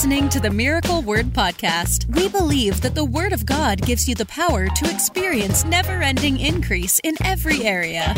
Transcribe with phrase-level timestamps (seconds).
[0.00, 2.06] listening to the Miracle Word Podcast.
[2.16, 6.40] We believe that the Word of God gives you the power to experience never ending
[6.40, 8.14] increase in every area.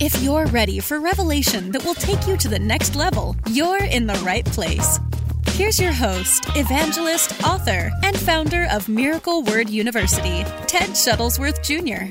[0.00, 4.08] If you're ready for revelation that will take you to the next level, you're in
[4.08, 4.98] the right place.
[5.50, 12.10] Here's your host, evangelist, author, and founder of Miracle Word University, Ted Shuttlesworth Jr.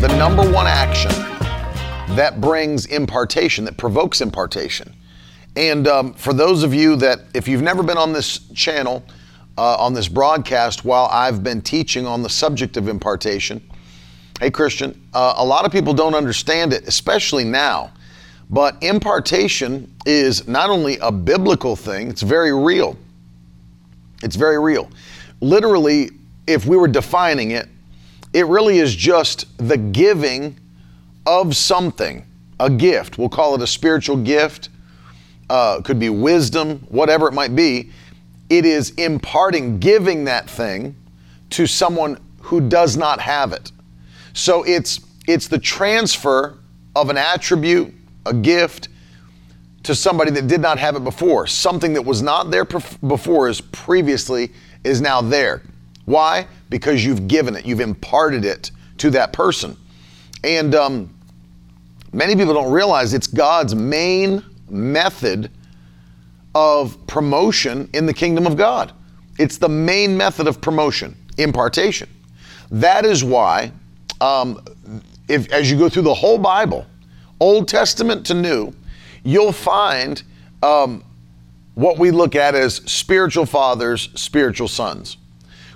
[0.00, 1.12] The number one action
[2.16, 4.92] that brings impartation, that provokes impartation.
[5.56, 9.02] And um, for those of you that, if you've never been on this channel,
[9.56, 13.66] uh, on this broadcast, while I've been teaching on the subject of impartation,
[14.38, 17.90] hey, Christian, uh, a lot of people don't understand it, especially now.
[18.50, 22.96] But impartation is not only a biblical thing, it's very real.
[24.22, 24.90] It's very real.
[25.40, 26.10] Literally,
[26.46, 27.68] if we were defining it,
[28.34, 30.58] it really is just the giving
[31.26, 32.24] of something,
[32.60, 33.16] a gift.
[33.16, 34.68] We'll call it a spiritual gift,
[35.48, 37.90] uh, could be wisdom, whatever it might be.
[38.48, 40.94] It is imparting, giving that thing
[41.50, 43.72] to someone who does not have it.
[44.32, 46.58] So it's it's the transfer
[46.94, 47.92] of an attribute,
[48.26, 48.88] a gift
[49.82, 51.46] to somebody that did not have it before.
[51.46, 54.52] Something that was not there before is previously
[54.84, 55.62] is now there.
[56.04, 56.46] Why?
[56.70, 59.76] Because you've given it, you've imparted it to that person.
[60.44, 61.16] And um,
[62.16, 65.50] Many people don't realize it's God's main method
[66.54, 68.92] of promotion in the kingdom of God.
[69.38, 72.08] It's the main method of promotion, impartation.
[72.70, 73.72] That is why,
[74.20, 74.64] um,
[75.28, 76.86] if as you go through the whole Bible,
[77.40, 78.72] Old Testament to New,
[79.22, 80.22] you'll find
[80.62, 81.04] um,
[81.74, 85.18] what we look at as spiritual fathers, spiritual sons.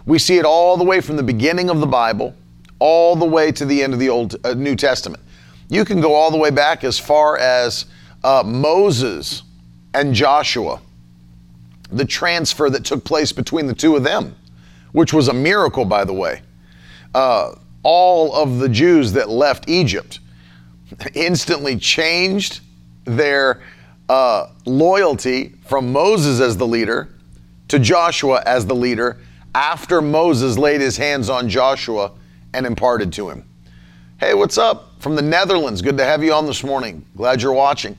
[0.07, 2.35] We see it all the way from the beginning of the Bible,
[2.79, 5.23] all the way to the end of the Old uh, New Testament.
[5.69, 7.85] You can go all the way back as far as
[8.23, 9.43] uh, Moses
[9.95, 10.81] and Joshua,
[11.91, 14.37] the transfer that took place between the two of them,
[14.93, 16.43] which was a miracle, by the way.
[17.15, 20.21] Uh, all of the Jews that left Egypt
[21.15, 22.61] instantly changed
[23.05, 23.63] their
[24.09, 27.09] uh, loyalty from Moses as the leader
[27.69, 29.19] to Joshua as the leader
[29.55, 32.13] after Moses laid his hands on Joshua
[32.53, 33.45] and imparted to him.
[34.19, 34.91] Hey, what's up?
[35.01, 35.83] from the Netherlands.
[35.83, 37.05] Good to have you on this morning.
[37.17, 37.97] Glad you're watching.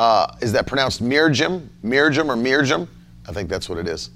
[0.00, 1.68] Uh, is that pronounced Mirjam?
[1.84, 2.88] Mirjam or Mirjam?
[3.28, 4.08] I think that's what it is.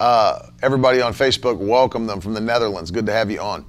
[0.00, 2.90] Uh, everybody on Facebook, welcome them from the Netherlands.
[2.90, 3.64] Good to have you on.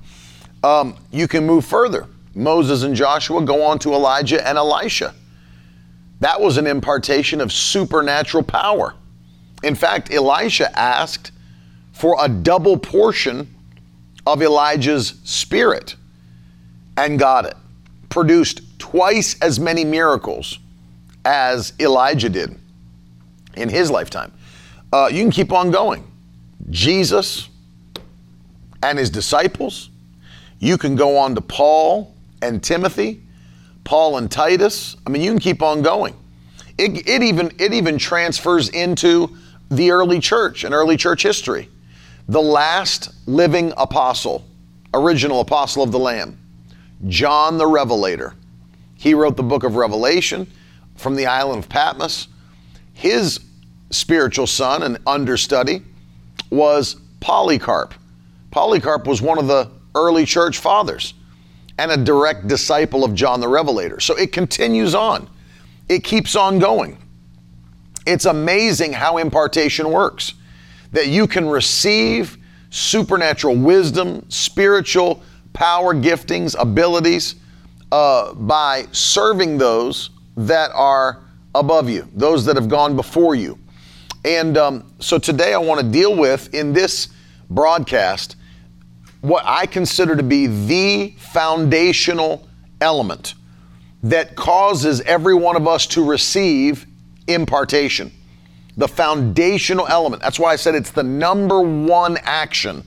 [0.63, 2.07] Um, you can move further.
[2.33, 5.13] Moses and Joshua go on to Elijah and Elisha.
[6.19, 8.95] That was an impartation of supernatural power.
[9.61, 11.31] In fact, Elisha asked
[11.91, 13.53] for a double portion
[14.25, 15.95] of Elijah's spirit
[16.97, 17.53] and got it
[18.09, 20.57] produced twice as many miracles
[21.25, 22.57] as Elijah did
[23.55, 24.31] in his lifetime.
[24.93, 26.09] Uh, you can keep on going.
[26.69, 27.49] Jesus
[28.83, 29.89] and his disciples.
[30.59, 33.21] You can go on to Paul and Timothy,
[33.83, 34.95] Paul and Titus.
[35.05, 36.15] I mean, you can keep on going.
[36.77, 39.35] It, it even it even transfers into
[39.69, 41.69] the early church and early church history.
[42.27, 44.45] The last living apostle,
[44.93, 46.37] original apostle of the Lamb,
[47.07, 48.35] John the Revelator.
[48.95, 50.47] He wrote the book of Revelation
[51.01, 52.27] from the island of Patmos.
[52.93, 53.39] His
[53.89, 55.81] spiritual son and understudy
[56.49, 57.93] was Polycarp.
[58.51, 61.13] Polycarp was one of the early church fathers
[61.77, 63.99] and a direct disciple of John the Revelator.
[63.99, 65.29] So it continues on,
[65.89, 66.97] it keeps on going.
[68.05, 70.33] It's amazing how impartation works
[70.91, 72.37] that you can receive
[72.69, 75.23] supernatural wisdom, spiritual
[75.53, 77.35] power, giftings, abilities
[77.91, 83.57] uh, by serving those that are above you, those that have gone before you.
[84.23, 87.09] And um, so today I want to deal with in this
[87.49, 88.35] broadcast
[89.21, 92.47] what I consider to be the foundational
[92.79, 93.35] element
[94.03, 96.85] that causes every one of us to receive
[97.27, 98.11] impartation.
[98.77, 100.21] The foundational element.
[100.21, 102.83] That's why I said it's the number one action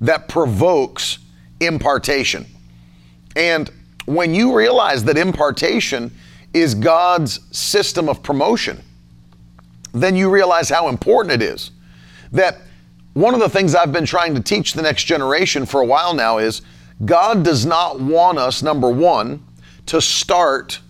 [0.00, 1.18] that provokes
[1.60, 2.46] impartation.
[3.36, 3.70] And
[4.06, 6.10] when you realize that impartation
[6.52, 8.82] is God's system of promotion,
[9.92, 11.70] then you realize how important it is.
[12.32, 12.58] That
[13.12, 16.14] one of the things I've been trying to teach the next generation for a while
[16.14, 16.62] now is
[17.04, 19.44] God does not want us, number one,
[19.86, 20.80] to start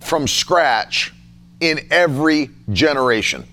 [0.00, 1.12] from scratch
[1.60, 3.46] in every generation.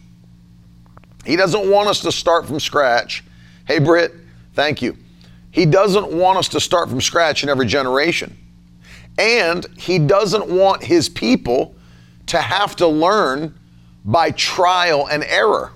[1.25, 3.23] He doesn't want us to start from scratch.
[3.65, 4.13] Hey, Britt,
[4.53, 4.97] thank you.
[5.51, 8.35] He doesn't want us to start from scratch in every generation.
[9.17, 11.75] And He doesn't want His people
[12.27, 13.53] to have to learn
[14.05, 15.73] by trial and error.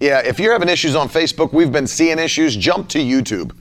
[0.00, 3.54] Yeah, if you're having issues on Facebook, we've been seeing issues, jump to YouTube.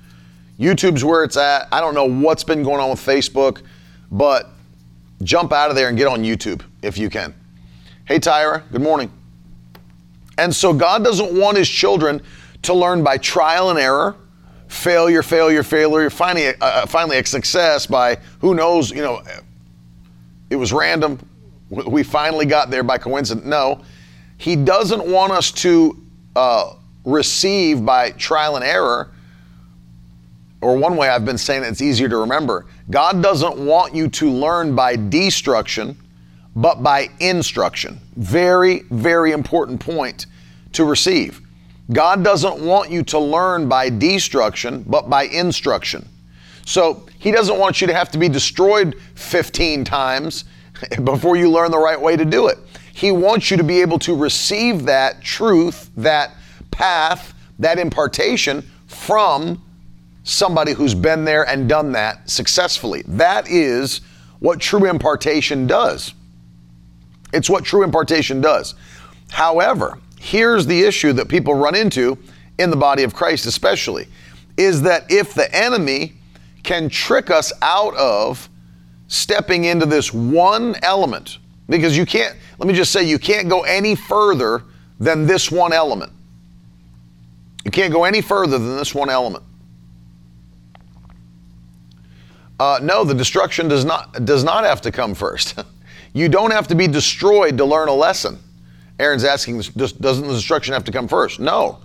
[0.59, 1.67] YouTube's where it's at.
[1.71, 3.61] I don't know what's been going on with Facebook,
[4.11, 4.49] but
[5.23, 7.33] jump out of there and get on YouTube if you can.
[8.05, 9.11] Hey, Tyra, good morning.
[10.37, 12.21] And so God doesn't want his children
[12.63, 14.15] to learn by trial and error,
[14.71, 19.21] failure, failure, failure, finally, uh, uh finally a success by who knows, you know,
[20.49, 21.19] it was random.
[21.69, 23.45] We finally got there by coincidence.
[23.45, 23.81] No,
[24.37, 25.97] he doesn't want us to
[26.35, 26.73] uh,
[27.05, 29.11] receive by trial and error,
[30.61, 34.29] or one way I've been saying it's easier to remember, God doesn't want you to
[34.29, 35.97] learn by destruction,
[36.55, 37.99] but by instruction.
[38.17, 40.25] Very, very important point
[40.73, 41.41] to receive.
[41.91, 46.07] God doesn't want you to learn by destruction, but by instruction.
[46.65, 50.45] So He doesn't want you to have to be destroyed 15 times
[51.03, 52.57] before you learn the right way to do it.
[52.93, 56.35] He wants you to be able to receive that truth, that
[56.71, 59.61] path, that impartation from
[60.23, 63.03] somebody who's been there and done that successfully.
[63.07, 64.01] That is
[64.39, 66.13] what true impartation does.
[67.33, 68.75] It's what true impartation does.
[69.29, 72.15] However, here's the issue that people run into
[72.59, 74.07] in the body of Christ, especially,
[74.55, 76.13] is that if the enemy
[76.61, 78.47] can trick us out of
[79.07, 83.61] stepping into this one element, because you can't, let me just say, you can't go
[83.61, 84.63] any further
[84.99, 86.11] than this one element.
[87.65, 89.43] You can't go any further than this one element.
[92.59, 95.63] Uh, no, the destruction does not does not have to come first.
[96.13, 98.37] you don't have to be destroyed to learn a lesson.
[99.01, 101.39] Aaron's asking, doesn't the destruction have to come first?
[101.39, 101.79] No,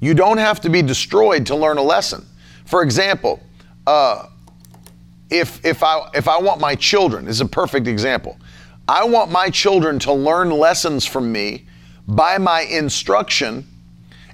[0.00, 2.26] you don't have to be destroyed to learn a lesson.
[2.66, 3.40] For example,
[3.86, 4.26] uh,
[5.30, 8.38] if if I if I want my children, this is a perfect example.
[8.86, 11.66] I want my children to learn lessons from me
[12.06, 13.66] by my instruction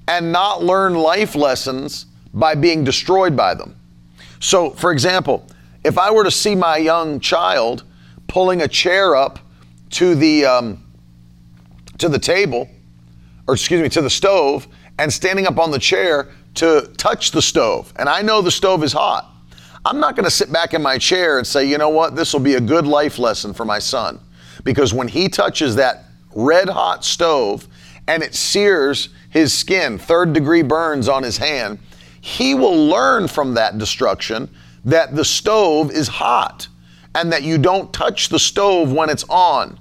[0.09, 3.77] and not learn life lessons by being destroyed by them.
[4.41, 5.47] So, for example,
[5.85, 7.85] if I were to see my young child
[8.27, 9.39] pulling a chair up
[9.91, 10.83] to the um,
[12.03, 12.69] to the table,
[13.47, 14.67] or excuse me, to the stove,
[14.99, 18.83] and standing up on the chair to touch the stove, and I know the stove
[18.83, 19.33] is hot,
[19.85, 22.33] I'm not going to sit back in my chair and say, you know what, this
[22.33, 24.19] will be a good life lesson for my son.
[24.65, 26.05] Because when he touches that
[26.35, 27.69] red hot stove
[28.09, 31.79] and it sears his skin, third degree burns on his hand,
[32.21, 34.49] he will learn from that destruction
[34.85, 36.67] that the stove is hot
[37.15, 39.79] and that you don't touch the stove when it's on.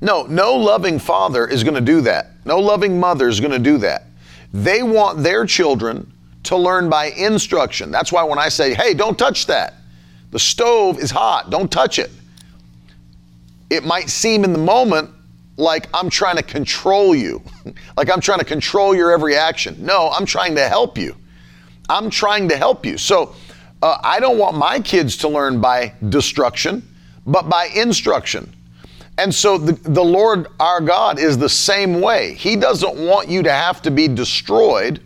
[0.00, 2.32] No, no loving father is going to do that.
[2.44, 4.04] No loving mother is going to do that.
[4.52, 6.12] They want their children
[6.44, 7.90] to learn by instruction.
[7.90, 9.74] That's why when I say, hey, don't touch that,
[10.30, 12.10] the stove is hot, don't touch it.
[13.68, 15.10] It might seem in the moment
[15.56, 17.42] like I'm trying to control you,
[17.96, 19.76] like I'm trying to control your every action.
[19.84, 21.16] No, I'm trying to help you.
[21.88, 22.98] I'm trying to help you.
[22.98, 23.34] So
[23.82, 26.86] uh, I don't want my kids to learn by destruction,
[27.26, 28.55] but by instruction.
[29.18, 32.34] And so the, the Lord our God is the same way.
[32.34, 35.00] He doesn't want you to have to be destroyed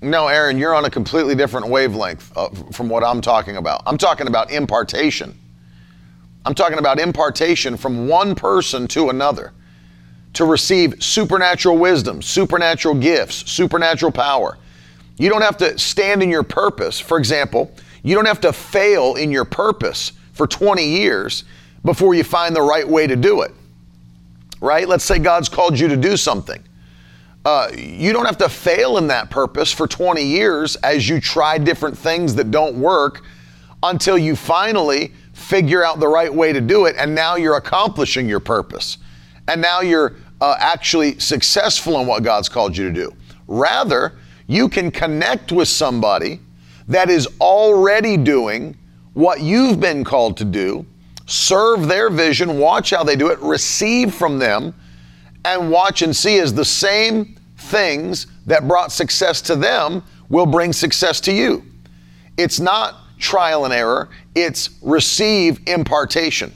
[0.00, 3.82] no, Aaron, you're on a completely different wavelength uh, from what I'm talking about.
[3.84, 5.36] I'm talking about impartation.
[6.44, 9.52] I'm talking about impartation from one person to another
[10.34, 14.56] to receive supernatural wisdom, supernatural gifts, supernatural power.
[15.16, 17.00] You don't have to stand in your purpose.
[17.00, 17.72] For example,
[18.04, 21.42] you don't have to fail in your purpose for 20 years
[21.84, 23.52] before you find the right way to do it.
[24.60, 24.88] Right?
[24.88, 26.62] Let's say God's called you to do something.
[27.44, 31.56] Uh, you don't have to fail in that purpose for 20 years as you try
[31.56, 33.22] different things that don't work
[33.82, 36.96] until you finally figure out the right way to do it.
[36.98, 38.98] And now you're accomplishing your purpose.
[39.46, 43.14] And now you're uh, actually successful in what God's called you to do.
[43.46, 46.40] Rather, you can connect with somebody
[46.88, 48.76] that is already doing
[49.14, 50.86] what you've been called to do,
[51.28, 54.74] serve their vision, watch how they do it, receive from them,
[55.44, 60.72] and watch and see as the same things that brought success to them will bring
[60.72, 61.62] success to you.
[62.38, 66.52] It's not trial and error, it's receive impartation.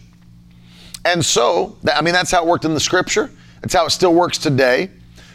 [1.05, 3.31] And so, I mean, that's how it worked in the scripture.
[3.61, 4.91] That's how it still works today.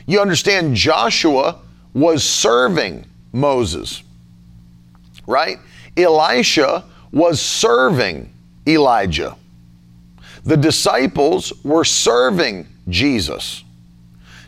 [0.08, 1.60] You understand, Joshua
[1.94, 4.02] was serving Moses,
[5.28, 5.58] right?
[5.96, 8.34] Elisha was serving
[8.68, 9.38] Elijah.
[10.44, 13.64] The disciples were serving Jesus.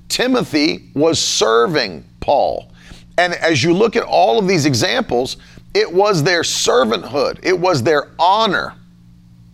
[0.07, 2.71] Timothy was serving Paul.
[3.17, 5.37] And as you look at all of these examples,
[5.73, 8.73] it was their servanthood, it was their honor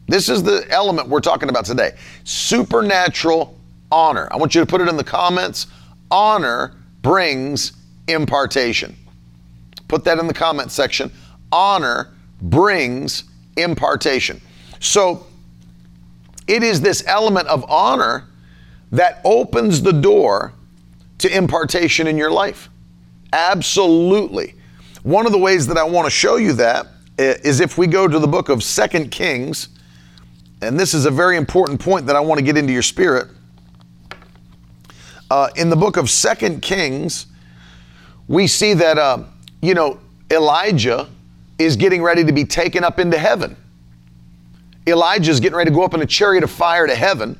[0.08, 3.58] This is the element we're talking about today supernatural
[3.92, 4.28] honor.
[4.32, 5.68] I want you to put it in the comments.
[6.12, 7.74] Honor brings
[8.08, 8.96] impartation.
[9.88, 11.12] Put that in the comment section.
[11.52, 13.24] Honor brings
[13.58, 14.42] impartation.
[14.80, 15.26] So
[16.48, 18.28] it is this element of honor
[18.92, 20.54] that opens the door
[21.18, 22.70] to impartation in your life.
[23.34, 24.56] Absolutely.
[25.04, 28.08] One of the ways that I want to show you that eh, if we go
[28.08, 29.70] to the book of Second Kings,
[30.62, 33.28] and this is a very important point that I want to get into your spirit.
[35.30, 37.28] Uh, in the book of Second Kings,
[38.28, 39.24] we see that uh,
[39.62, 40.00] you know
[40.32, 41.10] Elijah
[41.58, 43.56] is getting ready to be taken up into heaven.
[44.88, 47.38] Elijah is getting ready to go up in a chariot of fire to heaven,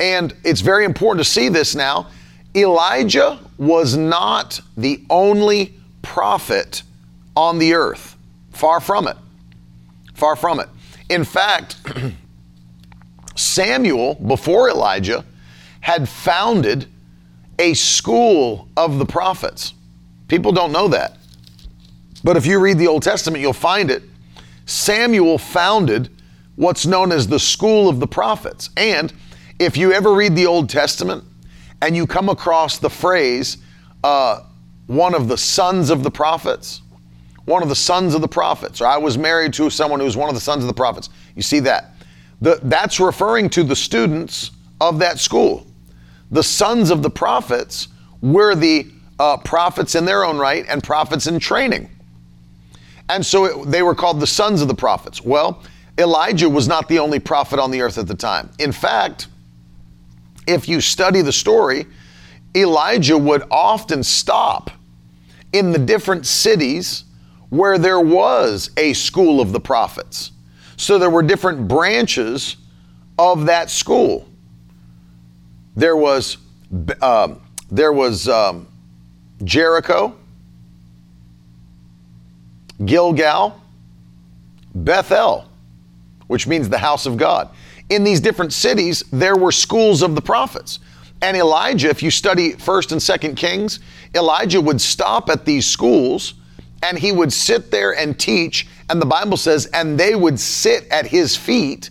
[0.00, 2.08] and it's very important to see this now.
[2.54, 6.82] Elijah was not the only prophet
[7.36, 8.16] on the earth.
[8.52, 9.16] Far from it.
[10.14, 10.68] Far from it.
[11.08, 11.76] In fact,
[13.36, 15.24] Samuel, before Elijah,
[15.80, 16.86] had founded
[17.58, 19.74] a school of the prophets.
[20.28, 21.18] People don't know that.
[22.22, 24.02] But if you read the Old Testament, you'll find it.
[24.66, 26.08] Samuel founded
[26.56, 28.70] what's known as the school of the prophets.
[28.76, 29.12] And
[29.58, 31.24] if you ever read the Old Testament
[31.82, 33.58] and you come across the phrase,
[34.02, 34.40] uh,
[34.86, 36.82] one of the sons of the prophets,
[37.44, 40.16] one of the sons of the prophets, or I was married to someone who was
[40.16, 41.92] one of the sons of the prophets, you see that.
[42.40, 45.66] The, that's referring to the students of that school.
[46.30, 47.88] The sons of the prophets
[48.20, 48.86] were the
[49.18, 51.90] uh, prophets in their own right and prophets in training.
[53.08, 55.22] And so it, they were called the sons of the prophets.
[55.22, 55.62] Well,
[55.98, 58.50] Elijah was not the only prophet on the earth at the time.
[58.58, 59.28] In fact,
[60.46, 61.86] if you study the story,
[62.56, 64.70] Elijah would often stop
[65.52, 67.04] in the different cities
[67.50, 70.32] where there was a school of the prophets.
[70.76, 72.56] So there were different branches
[73.18, 74.28] of that school.
[75.76, 76.38] There was
[77.00, 78.66] um, there was um,
[79.44, 80.16] Jericho,
[82.84, 83.60] Gilgal,
[84.74, 85.48] Bethel,
[86.26, 87.50] which means the house of God.
[87.90, 90.78] In these different cities, there were schools of the prophets.
[91.22, 93.80] And Elijah, if you study 1st and 2nd Kings,
[94.14, 96.34] Elijah would stop at these schools
[96.82, 98.66] and he would sit there and teach.
[98.90, 101.90] And the Bible says, and they would sit at his feet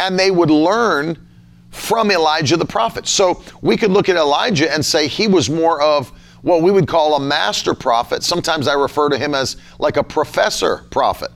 [0.00, 1.28] and they would learn
[1.70, 3.06] from Elijah the prophet.
[3.06, 6.12] So we could look at Elijah and say he was more of
[6.42, 8.22] what we would call a master prophet.
[8.22, 11.30] Sometimes I refer to him as like a professor prophet.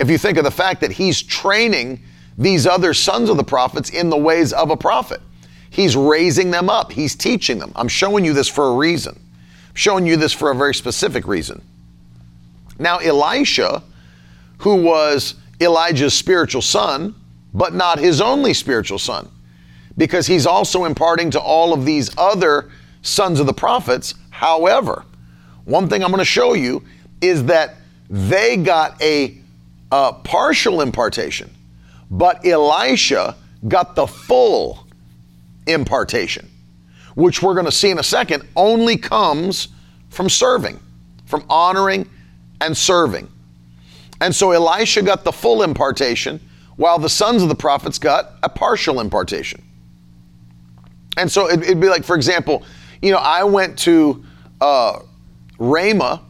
[0.00, 2.02] If you think of the fact that he's training
[2.38, 5.20] these other sons of the prophets in the ways of a prophet,
[5.68, 7.70] he's raising them up, he's teaching them.
[7.76, 9.14] I'm showing you this for a reason.
[9.68, 11.62] I'm showing you this for a very specific reason.
[12.78, 13.82] Now, Elisha,
[14.58, 17.14] who was Elijah's spiritual son,
[17.52, 19.28] but not his only spiritual son,
[19.98, 22.70] because he's also imparting to all of these other
[23.02, 24.14] sons of the prophets.
[24.30, 25.04] However,
[25.66, 26.82] one thing I'm going to show you
[27.20, 27.76] is that
[28.08, 29.36] they got a,
[29.92, 31.50] a partial impartation,
[32.10, 33.36] but Elisha
[33.68, 34.86] got the full
[35.66, 36.48] impartation,
[37.14, 39.68] which we're going to see in a second only comes
[40.08, 40.78] from serving,
[41.26, 42.08] from honoring
[42.60, 43.28] and serving.
[44.20, 46.40] And so Elisha got the full impartation,
[46.76, 49.62] while the sons of the prophets got a partial impartation.
[51.16, 52.62] And so it, would be like, for example,
[53.02, 54.24] you know, I went to
[54.60, 55.00] uh,
[55.58, 56.22] Rhema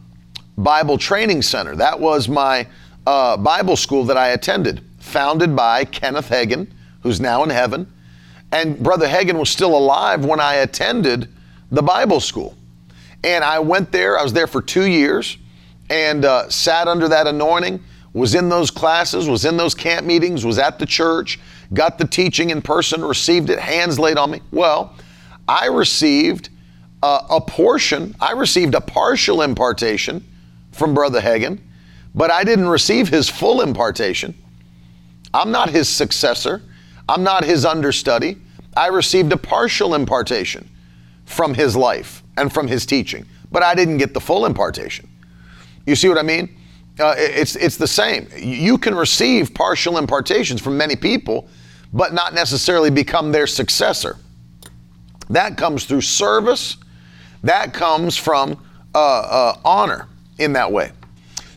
[0.57, 1.77] Bible Training Center.
[1.77, 2.67] That was my
[3.07, 6.69] uh, Bible school that I attended, founded by Kenneth Hagin,
[7.03, 7.91] who's now in heaven.
[8.53, 11.29] And Brother Hagin was still alive when I attended
[11.71, 12.57] the Bible school.
[13.23, 15.37] And I went there, I was there for two years
[15.91, 20.45] and uh, sat under that anointing, was in those classes, was in those camp meetings,
[20.45, 21.39] was at the church,
[21.75, 24.41] got the teaching in person, received it, hands laid on me.
[24.53, 24.95] Well,
[25.49, 26.49] I received
[27.03, 30.25] uh, a portion, I received a partial impartation
[30.73, 31.59] from Brother Hagin,
[32.15, 34.35] but I didn't receive his full impartation.
[35.33, 36.63] I'm not his successor,
[37.09, 38.37] I'm not his understudy.
[38.77, 40.69] I received a partial impartation
[41.25, 45.09] from his life and from his teaching, but I didn't get the full impartation.
[45.87, 46.57] You see what I mean?
[46.99, 48.29] Uh, it's, it's the same.
[48.37, 51.49] You can receive partial impartations from many people,
[51.93, 54.19] but not necessarily become their successor.
[55.31, 56.77] That comes through service,
[57.43, 58.63] that comes from
[58.95, 60.93] uh, uh, honor in that way.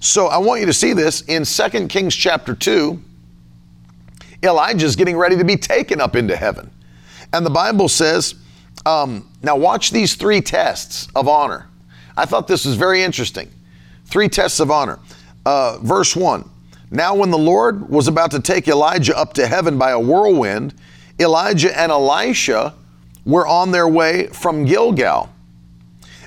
[0.04, 3.02] So I want you to see this in 2 Kings chapter 2.
[4.44, 6.70] Elijah is getting ready to be taken up into heaven.
[7.32, 8.36] And the Bible says,
[8.86, 11.70] um, now watch these three tests of honor.
[12.18, 13.50] I thought this was very interesting.
[14.04, 15.00] Three tests of honor.
[15.46, 16.50] Uh, verse 1
[16.92, 20.74] Now, when the Lord was about to take Elijah up to heaven by a whirlwind,
[21.18, 22.74] Elijah and Elisha
[23.26, 25.30] were on their way from Gilgal.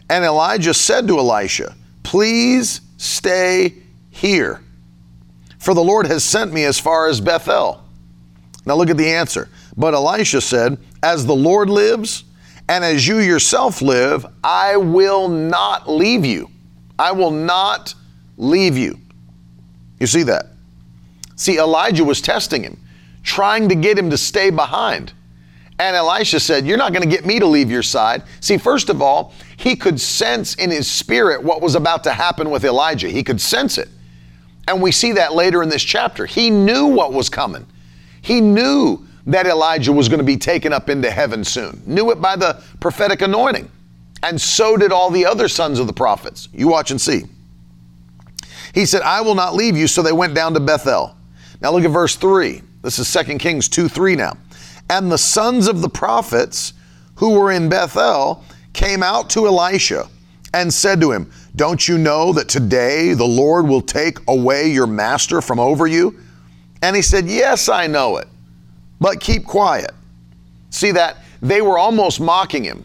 [0.09, 3.74] And Elijah said to Elisha, Please stay
[4.10, 4.62] here,
[5.58, 7.82] for the Lord has sent me as far as Bethel.
[8.64, 9.48] Now look at the answer.
[9.76, 12.24] But Elisha said, As the Lord lives,
[12.68, 16.50] and as you yourself live, I will not leave you.
[16.98, 17.94] I will not
[18.36, 18.98] leave you.
[20.00, 20.46] You see that?
[21.36, 22.80] See, Elijah was testing him,
[23.22, 25.12] trying to get him to stay behind.
[25.78, 28.22] And Elisha said, You're not going to get me to leave your side.
[28.40, 32.50] See, first of all, he could sense in his spirit what was about to happen
[32.50, 33.08] with Elijah.
[33.08, 33.88] He could sense it.
[34.68, 36.26] And we see that later in this chapter.
[36.26, 37.66] He knew what was coming.
[38.20, 42.20] He knew that Elijah was going to be taken up into heaven soon, knew it
[42.20, 43.70] by the prophetic anointing.
[44.22, 46.48] And so did all the other sons of the prophets.
[46.52, 47.25] You watch and see.
[48.75, 49.86] He said, I will not leave you.
[49.86, 51.16] So they went down to Bethel.
[51.60, 52.62] Now look at verse 3.
[52.82, 54.36] This is 2 Kings 2 3 now.
[54.88, 56.72] And the sons of the prophets
[57.16, 58.44] who were in Bethel
[58.76, 60.09] came out to Elisha
[60.54, 64.87] and said to him, Don't you know that today the Lord will take away your
[64.87, 66.21] master from over you?
[66.83, 68.28] And he said, Yes, I know it,
[69.00, 69.90] but keep quiet.
[70.71, 71.18] See that?
[71.42, 72.85] They were almost mocking him.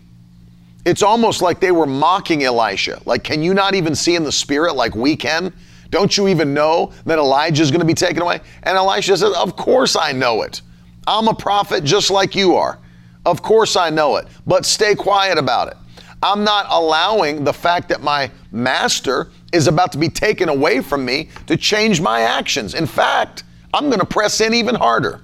[0.86, 3.01] It's almost like they were mocking Elisha.
[3.05, 5.53] Like, can you not even see in the spirit like we can?
[5.91, 8.39] Don't you even know that Elijah is going to be taken away?
[8.63, 10.62] And Elisha says, Of course I know it.
[11.05, 12.79] I'm a prophet just like you are.
[13.25, 15.77] Of course I know it, but stay quiet about it.
[16.23, 21.03] I'm not allowing the fact that my master is about to be taken away from
[21.03, 22.73] me to change my actions.
[22.73, 25.21] In fact, I'm going to press in even harder.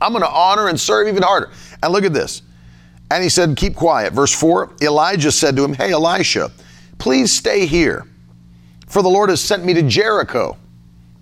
[0.00, 1.50] I'm going to honor and serve even harder.
[1.82, 2.42] And look at this.
[3.10, 4.12] And he said, Keep quiet.
[4.12, 6.50] Verse 4 Elijah said to him, Hey, Elisha,
[6.98, 8.06] please stay here,
[8.86, 10.56] for the Lord has sent me to Jericho.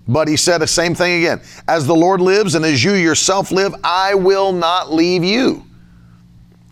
[0.07, 3.51] But he said the same thing again As the Lord lives and as you yourself
[3.51, 5.65] live, I will not leave you.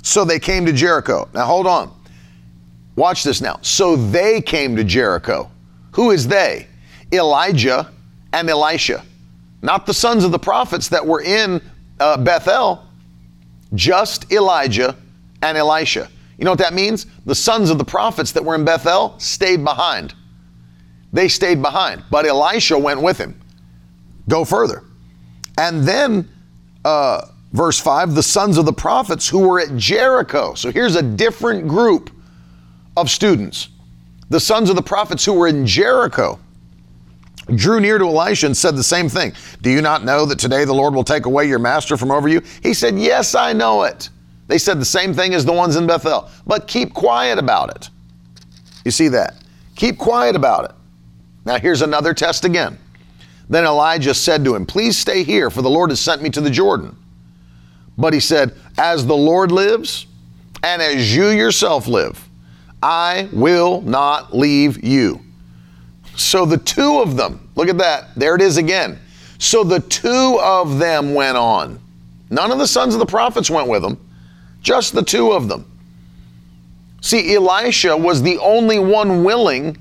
[0.01, 1.29] So they came to Jericho.
[1.33, 1.93] Now hold on.
[2.95, 3.59] Watch this now.
[3.61, 5.49] So they came to Jericho.
[5.93, 6.67] Who is they?
[7.11, 7.91] Elijah
[8.33, 9.03] and Elisha.
[9.61, 11.61] Not the sons of the prophets that were in
[11.99, 12.85] uh, Bethel,
[13.75, 14.95] just Elijah
[15.41, 16.09] and Elisha.
[16.37, 17.05] You know what that means?
[17.25, 20.15] The sons of the prophets that were in Bethel stayed behind.
[21.13, 23.39] They stayed behind, but Elisha went with him.
[24.27, 24.83] Go further.
[25.57, 26.29] And then,
[26.85, 30.53] uh, verse 5 the sons of the prophets who were at Jericho.
[30.53, 32.09] So here's a different group
[32.97, 33.69] of students.
[34.29, 36.39] The sons of the prophets who were in Jericho
[37.55, 39.33] drew near to Elisha and said the same thing.
[39.61, 42.27] Do you not know that today the Lord will take away your master from over
[42.27, 42.41] you?
[42.63, 44.09] He said, Yes, I know it.
[44.47, 47.89] They said the same thing as the ones in Bethel, but keep quiet about it.
[48.83, 49.35] You see that?
[49.75, 50.75] Keep quiet about it.
[51.45, 52.77] Now, here's another test again.
[53.49, 56.41] Then Elijah said to him, Please stay here, for the Lord has sent me to
[56.41, 56.95] the Jordan.
[58.01, 60.07] But he said, As the Lord lives,
[60.63, 62.27] and as you yourself live,
[62.81, 65.21] I will not leave you.
[66.15, 68.99] So the two of them, look at that, there it is again.
[69.37, 71.79] So the two of them went on.
[72.29, 73.99] None of the sons of the prophets went with them,
[74.61, 75.65] just the two of them.
[77.01, 79.77] See, Elisha was the only one willing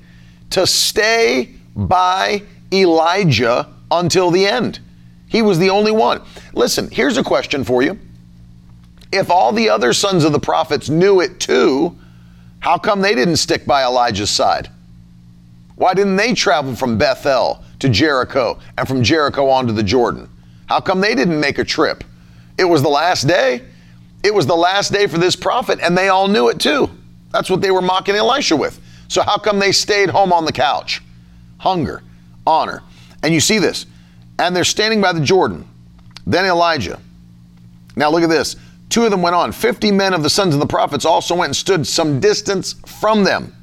[0.51, 4.79] to stay by Elijah until the end.
[5.27, 6.21] He was the only one.
[6.53, 7.97] Listen, here's a question for you.
[9.11, 11.97] If all the other sons of the prophets knew it too,
[12.59, 14.69] how come they didn't stick by Elijah's side?
[15.75, 20.29] Why didn't they travel from Bethel to Jericho and from Jericho on to the Jordan?
[20.67, 22.03] How come they didn't make a trip?
[22.57, 23.63] It was the last day.
[24.23, 26.89] It was the last day for this prophet, and they all knew it too.
[27.31, 28.79] That's what they were mocking Elisha with.
[29.07, 31.01] So, how come they stayed home on the couch?
[31.57, 32.03] Hunger,
[32.45, 32.83] honor.
[33.23, 33.85] And you see this.
[34.39, 35.67] And they're standing by the Jordan.
[36.25, 36.99] Then Elijah.
[37.95, 38.55] Now, look at this.
[38.91, 39.53] Two of them went on.
[39.53, 43.23] Fifty men of the sons of the prophets also went and stood some distance from
[43.23, 43.55] them.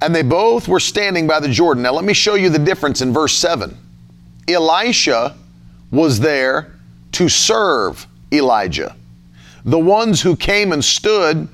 [0.00, 1.82] And they both were standing by the Jordan.
[1.82, 3.76] Now, let me show you the difference in verse 7.
[4.48, 5.36] Elisha
[5.90, 6.72] was there
[7.12, 8.96] to serve Elijah.
[9.66, 11.46] The ones who came and stood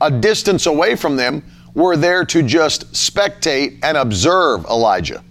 [0.00, 1.42] a distance away from them
[1.74, 5.22] were there to just spectate and observe Elijah,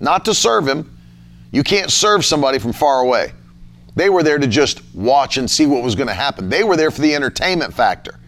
[0.00, 0.98] not to serve him.
[1.52, 3.32] You can't serve somebody from far away.
[3.96, 6.48] They were there to just watch and see what was going to happen.
[6.48, 8.18] They were there for the entertainment factor.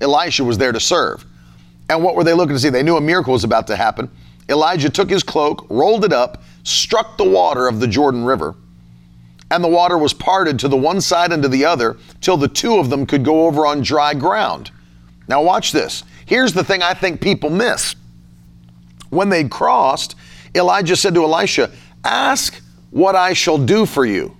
[0.00, 1.24] Elisha was there to serve.
[1.88, 2.68] And what were they looking to see?
[2.68, 4.10] They knew a miracle was about to happen.
[4.48, 8.54] Elijah took his cloak, rolled it up, struck the water of the Jordan River,
[9.50, 12.48] and the water was parted to the one side and to the other till the
[12.48, 14.70] two of them could go over on dry ground.
[15.28, 16.04] Now, watch this.
[16.26, 17.94] Here's the thing I think people miss.
[19.10, 20.14] When they'd crossed,
[20.54, 21.70] Elijah said to Elisha,
[22.04, 22.60] Ask
[22.90, 24.36] what I shall do for you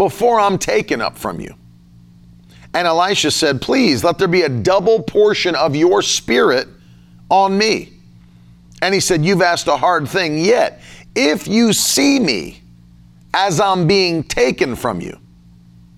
[0.00, 1.54] before I'm taken up from you.
[2.72, 6.68] And Elisha said, Please let there be a double portion of your spirit
[7.28, 7.92] on me.
[8.80, 10.80] And he said, You've asked a hard thing yet.
[11.14, 12.62] If you see me
[13.34, 15.18] as I'm being taken from you,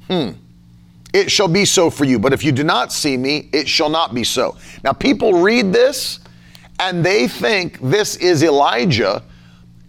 [0.08, 0.30] hmm,
[1.14, 2.18] it shall be so for you.
[2.18, 4.56] But if you do not see me, it shall not be so.
[4.82, 6.18] Now, people read this
[6.80, 9.22] and they think this is Elijah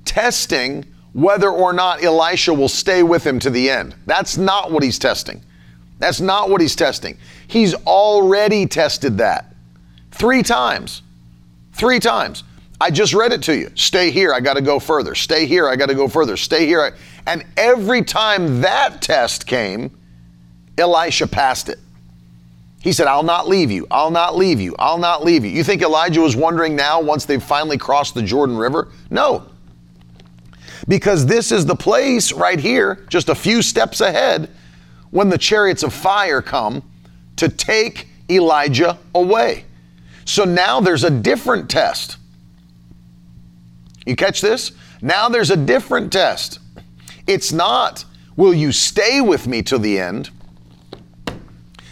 [0.05, 3.95] testing whether or not Elisha will stay with him to the end.
[4.05, 5.41] That's not what he's testing.
[5.99, 7.17] That's not what he's testing.
[7.47, 9.55] He's already tested that
[10.11, 11.01] three times.
[11.73, 12.43] Three times.
[12.81, 13.71] I just read it to you.
[13.75, 15.15] Stay here, I got to go further.
[15.15, 16.35] Stay here, I got to go further.
[16.35, 16.95] Stay here.
[17.25, 19.95] And every time that test came,
[20.77, 21.79] Elisha passed it.
[22.81, 23.87] He said, I'll not leave you.
[23.89, 24.75] I'll not leave you.
[24.77, 25.51] I'll not leave you.
[25.51, 28.89] You think Elijah was wondering now once they've finally crossed the Jordan River?
[29.09, 29.45] No.
[30.87, 34.49] Because this is the place right here, just a few steps ahead,
[35.11, 36.83] when the chariots of fire come
[37.37, 39.65] to take Elijah away.
[40.25, 42.17] So now there's a different test.
[44.05, 44.71] You catch this?
[45.01, 46.59] Now there's a different test.
[47.27, 50.29] It's not, will you stay with me to the end?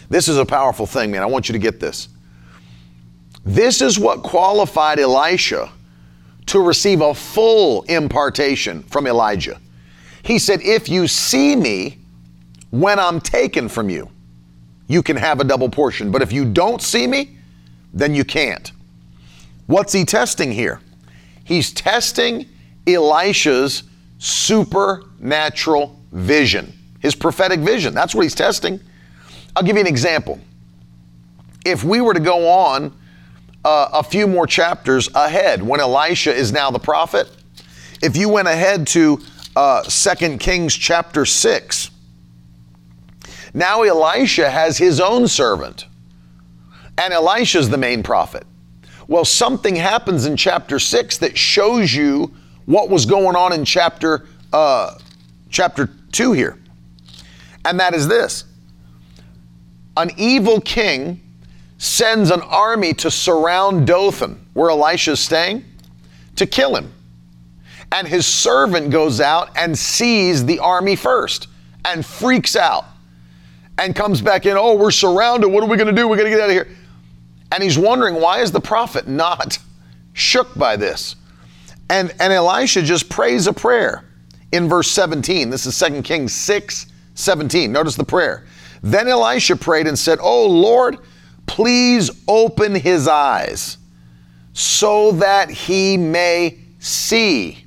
[0.08, 1.22] This is a powerful thing, man.
[1.22, 2.08] I want you to get this.
[3.44, 5.72] This is what qualified Elisha
[6.46, 9.60] to receive a full impartation from Elijah.
[10.22, 11.98] He said, If you see me
[12.70, 14.10] when I'm taken from you,
[14.88, 16.10] you can have a double portion.
[16.10, 17.36] But if you don't see me,
[17.92, 18.72] then you can't.
[19.66, 20.80] What's he testing here?
[21.44, 22.46] He's testing
[22.86, 23.84] Elisha's
[24.18, 27.94] supernatural vision, his prophetic vision.
[27.94, 28.80] That's what he's testing.
[29.54, 30.40] I'll give you an example.
[31.64, 32.96] If we were to go on
[33.64, 37.28] uh, a few more chapters ahead, when Elisha is now the prophet,
[38.02, 39.20] if you went ahead to
[39.54, 41.90] uh, 2 Kings chapter 6,
[43.54, 45.86] now Elisha has his own servant,
[46.98, 48.44] and Elisha's the main prophet.
[49.06, 52.34] Well, something happens in chapter 6 that shows you
[52.66, 54.98] what was going on in chapter, uh,
[55.50, 56.58] chapter 2 here.
[57.64, 58.44] And that is this
[59.96, 61.20] an evil king
[61.82, 65.64] sends an army to surround Dothan, where Elisha is staying,
[66.36, 66.92] to kill him.
[67.90, 71.48] And his servant goes out and sees the army first
[71.84, 72.84] and freaks out
[73.78, 74.56] and comes back in.
[74.56, 75.48] Oh, we're surrounded.
[75.48, 76.06] What are we going to do?
[76.06, 76.68] We're going to get out of here.
[77.50, 79.58] And he's wondering why is the prophet not
[80.12, 81.16] shook by this?
[81.90, 84.04] And, and Elisha just prays a prayer
[84.52, 85.50] in verse 17.
[85.50, 87.72] This is 2 Kings 6 17.
[87.72, 88.46] Notice the prayer.
[88.82, 90.98] Then Elisha prayed and said, Oh Lord,
[91.52, 93.76] please open his eyes
[94.54, 97.62] so that he may see.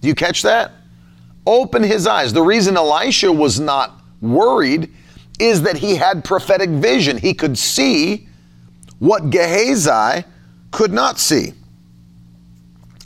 [0.00, 0.70] Do you catch that?
[1.44, 2.32] Open his eyes.
[2.32, 4.92] The reason Elisha was not worried
[5.40, 7.18] is that he had prophetic vision.
[7.18, 8.28] He could see
[9.00, 10.24] what Gehazi
[10.70, 11.54] could not see.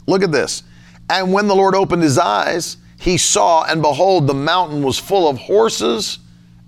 [0.05, 0.61] Look at this.
[1.09, 5.27] And when the Lord opened his eyes, he saw, and behold, the mountain was full
[5.27, 6.19] of horses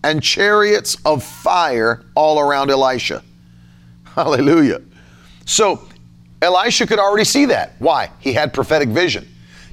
[0.03, 3.23] and chariots of fire all around Elisha.
[4.03, 4.81] Hallelujah.
[5.45, 5.87] So
[6.41, 7.73] Elisha could already see that.
[7.79, 8.09] Why?
[8.19, 9.27] He had prophetic vision.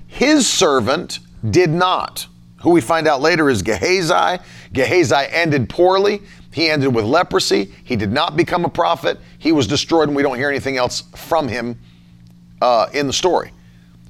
[0.06, 2.26] His servant did not.
[2.62, 4.42] Who we find out later is Gehazi.
[4.72, 6.22] Gehazi ended poorly.
[6.52, 7.72] He ended with leprosy.
[7.84, 9.18] He did not become a prophet.
[9.38, 11.78] He was destroyed, and we don't hear anything else from him
[12.60, 13.52] uh, in the story.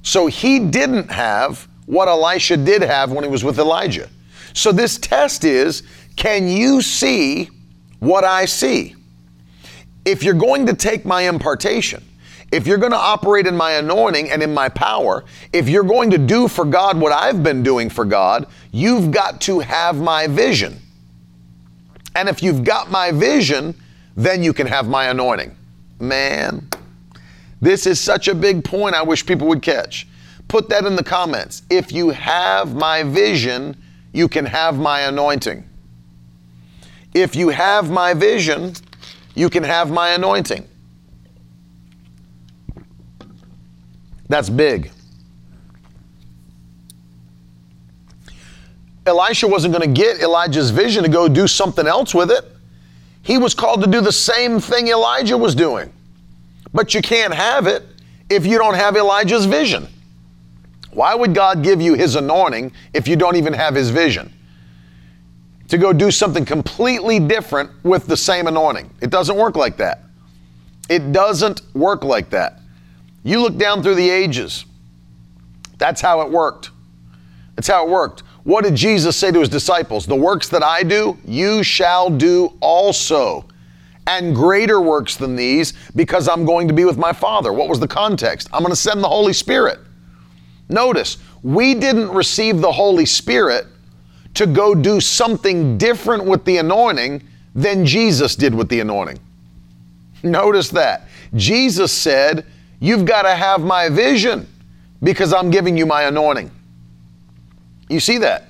[0.01, 4.09] So he didn't have what Elisha did have when he was with Elijah.
[4.53, 5.83] So this test is
[6.19, 7.49] can you see
[7.99, 8.93] what I see?
[10.03, 12.03] If you're going to take my impartation,
[12.51, 16.09] if you're going to operate in my anointing and in my power, if you're going
[16.11, 20.27] to do for God what I've been doing for God, you've got to have my
[20.27, 20.81] vision.
[22.15, 23.73] And if you've got my vision,
[24.17, 25.55] then you can have my anointing.
[26.01, 26.67] Man,
[27.61, 30.05] this is such a big point I wish people would catch.
[30.49, 31.61] Put that in the comments.
[31.69, 33.77] If you have my vision,
[34.11, 35.68] you can have my anointing.
[37.13, 38.73] If you have my vision,
[39.35, 40.67] you can have my anointing.
[44.27, 44.91] That's big.
[49.05, 52.45] Elisha wasn't going to get Elijah's vision to go do something else with it.
[53.23, 55.91] He was called to do the same thing Elijah was doing.
[56.73, 57.83] But you can't have it
[58.29, 59.87] if you don't have Elijah's vision.
[60.91, 64.31] Why would God give you his anointing if you don't even have his vision?
[65.69, 68.89] To go do something completely different with the same anointing.
[69.01, 70.01] It doesn't work like that.
[70.89, 72.59] It doesn't work like that.
[73.23, 74.65] You look down through the ages.
[75.77, 76.71] That's how it worked.
[77.55, 78.21] That's how it worked.
[78.43, 80.05] What did Jesus say to his disciples?
[80.05, 83.45] The works that I do, you shall do also.
[84.07, 87.53] And greater works than these, because I'm going to be with my Father.
[87.53, 88.49] What was the context?
[88.51, 89.79] I'm going to send the Holy Spirit.
[90.67, 93.67] Notice, we didn't receive the Holy Spirit
[94.35, 97.23] to go do something different with the anointing
[97.55, 99.19] than Jesus did with the anointing.
[100.23, 101.07] Notice that.
[101.35, 102.45] Jesus said,
[102.79, 104.47] You've got to have my vision
[105.03, 106.49] because I'm giving you my anointing.
[107.89, 108.49] You see that?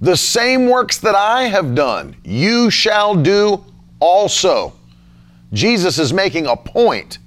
[0.00, 3.64] The same works that I have done, you shall do
[4.00, 4.72] also.
[5.52, 7.18] Jesus is making a point.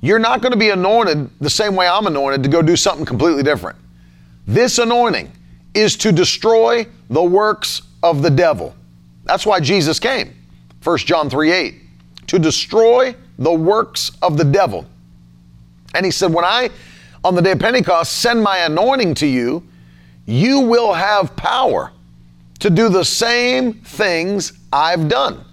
[0.00, 3.04] You're not going to be anointed the same way I'm anointed to go do something
[3.04, 3.78] completely different.
[4.46, 5.30] This anointing
[5.74, 8.74] is to destroy the works of the devil.
[9.24, 10.34] That's why Jesus came.
[10.82, 11.74] 1 John 3 8.
[12.28, 14.86] To destroy the works of the devil.
[15.94, 16.70] And he said, When I,
[17.24, 19.66] on the day of Pentecost, send my anointing to you,
[20.26, 21.92] you will have power
[22.60, 25.44] to do the same things I've done.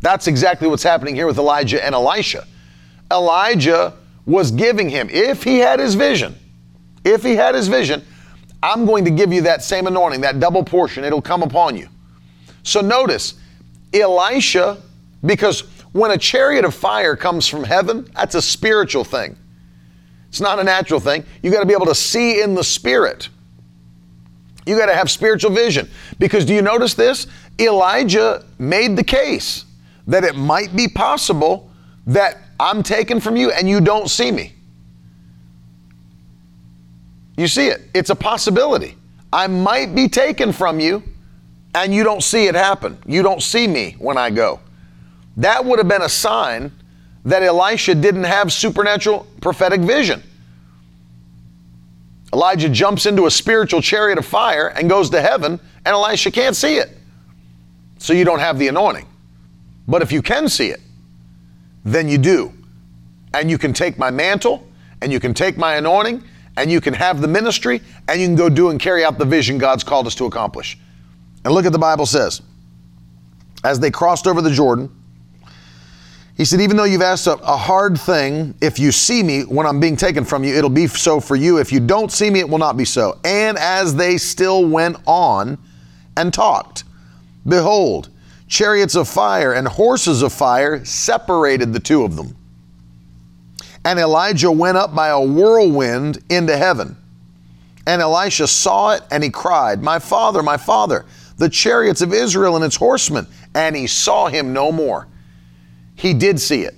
[0.00, 2.46] That's exactly what's happening here with Elijah and Elisha.
[3.10, 3.94] Elijah
[4.26, 6.34] was giving him, if he had his vision,
[7.04, 8.04] if he had his vision,
[8.62, 11.04] I'm going to give you that same anointing, that double portion.
[11.04, 11.88] It'll come upon you.
[12.62, 13.34] So notice,
[13.92, 14.80] Elisha,
[15.24, 19.36] because when a chariot of fire comes from heaven, that's a spiritual thing.
[20.28, 21.24] It's not a natural thing.
[21.42, 23.28] You got to be able to see in the spirit.
[24.64, 25.90] You got to have spiritual vision.
[26.18, 27.26] Because do you notice this?
[27.58, 29.64] Elijah made the case
[30.06, 31.70] that it might be possible
[32.06, 34.54] that I'm taken from you and you don't see me.
[37.36, 37.82] You see it.
[37.94, 38.96] It's a possibility.
[39.32, 41.02] I might be taken from you
[41.74, 42.98] and you don't see it happen.
[43.06, 44.60] You don't see me when I go.
[45.38, 46.70] That would have been a sign
[47.24, 50.22] that Elisha didn't have supernatural prophetic vision.
[52.32, 56.56] Elijah jumps into a spiritual chariot of fire and goes to heaven, and Elisha can't
[56.56, 56.96] see it.
[57.98, 59.06] So you don't have the anointing.
[59.86, 60.80] But if you can see it,
[61.84, 62.52] then you do.
[63.34, 64.66] And you can take my mantle,
[65.00, 66.22] and you can take my anointing,
[66.56, 69.24] and you can have the ministry, and you can go do and carry out the
[69.24, 70.78] vision God's called us to accomplish.
[71.44, 72.42] And look at the Bible says.
[73.64, 74.90] As they crossed over the Jordan,
[76.36, 79.66] he said, Even though you've asked a, a, hard thing, if you see me when
[79.66, 81.58] I'm being taken from you, it'll be so for you.
[81.58, 83.18] If you don't see me, it will not be so.
[83.24, 85.58] And as they still went on
[86.16, 86.84] and talked,
[87.46, 88.08] behold,
[88.48, 92.36] chariots of fire and horses of fire separated the two of them.
[93.84, 96.96] And Elijah went up by a whirlwind into heaven.
[97.86, 101.04] And Elisha saw it and he cried, My father, my father,
[101.36, 103.26] the chariots of Israel and its horsemen.
[103.54, 105.08] And he saw him no more.
[105.96, 106.74] He did see it.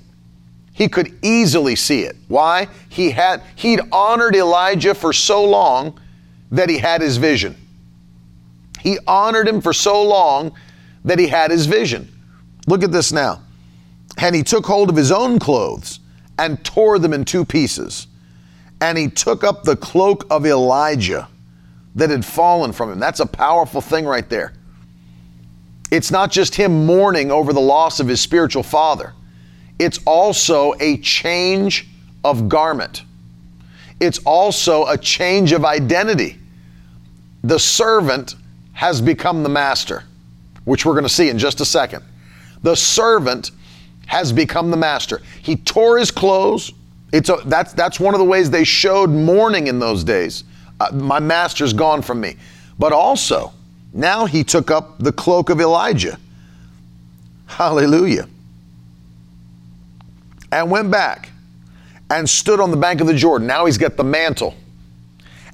[0.72, 2.16] He could easily see it.
[2.28, 2.68] Why?
[2.88, 6.00] He had he'd honored Elijah for so long
[6.50, 7.56] that he had his vision.
[8.80, 10.52] He honored him for so long
[11.04, 12.10] that he had his vision.
[12.66, 13.42] Look at this now.
[14.18, 16.00] And he took hold of his own clothes
[16.38, 18.06] and tore them in two pieces.
[18.80, 21.28] And he took up the cloak of Elijah
[21.94, 22.98] that had fallen from him.
[22.98, 24.52] That's a powerful thing right there.
[25.90, 29.12] It's not just him mourning over the loss of his spiritual father,
[29.78, 31.88] it's also a change
[32.24, 33.02] of garment.
[34.00, 36.38] It's also a change of identity.
[37.42, 38.34] The servant
[38.72, 40.04] has become the master,
[40.64, 42.04] which we're going to see in just a second.
[42.62, 43.50] The servant
[44.06, 45.22] has become the master.
[45.42, 46.72] He tore his clothes.
[47.12, 50.44] It's a, that's, that's one of the ways they showed mourning in those days.
[50.80, 52.36] Uh, my master's gone from me.
[52.78, 53.52] But also,
[53.92, 56.18] now he took up the cloak of Elijah.
[57.46, 58.28] Hallelujah.
[60.50, 61.30] And went back
[62.10, 63.46] and stood on the bank of the Jordan.
[63.46, 64.54] Now he's got the mantle.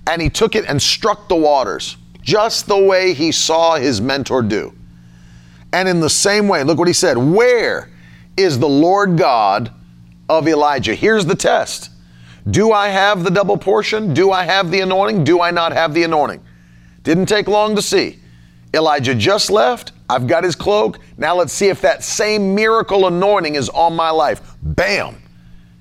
[0.07, 4.43] And he took it and struck the waters, just the way he saw his mentor
[4.43, 4.73] do.
[5.73, 7.91] And in the same way, look what he said Where
[8.41, 9.73] is the Lord God
[10.29, 10.95] of Elijah?
[10.95, 11.91] Here's the test
[12.51, 14.15] Do I have the double portion?
[14.15, 15.25] Do I have the anointing?
[15.25, 16.43] Do I not have the anointing?
[17.03, 18.19] Didn't take long to see.
[18.75, 19.93] Elijah just left.
[20.09, 20.99] I've got his cloak.
[21.17, 24.57] Now let's see if that same miracle anointing is on my life.
[24.63, 25.17] Bam.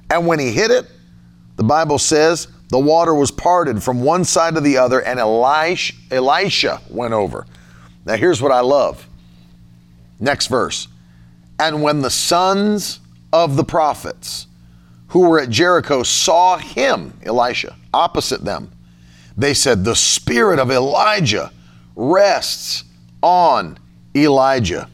[0.09, 0.87] And when he hit it,
[1.55, 5.93] the Bible says the water was parted from one side to the other, and Elisha,
[6.11, 7.45] Elisha went over.
[8.05, 9.07] Now here's what I love.
[10.19, 10.87] Next verse.
[11.59, 13.01] And when the sons
[13.33, 14.47] of the prophets
[15.09, 18.71] who were at Jericho saw him, Elisha, opposite them,
[19.35, 21.51] they said, The spirit of Elijah
[21.95, 22.85] rests
[23.21, 23.77] on
[24.15, 24.89] Elijah,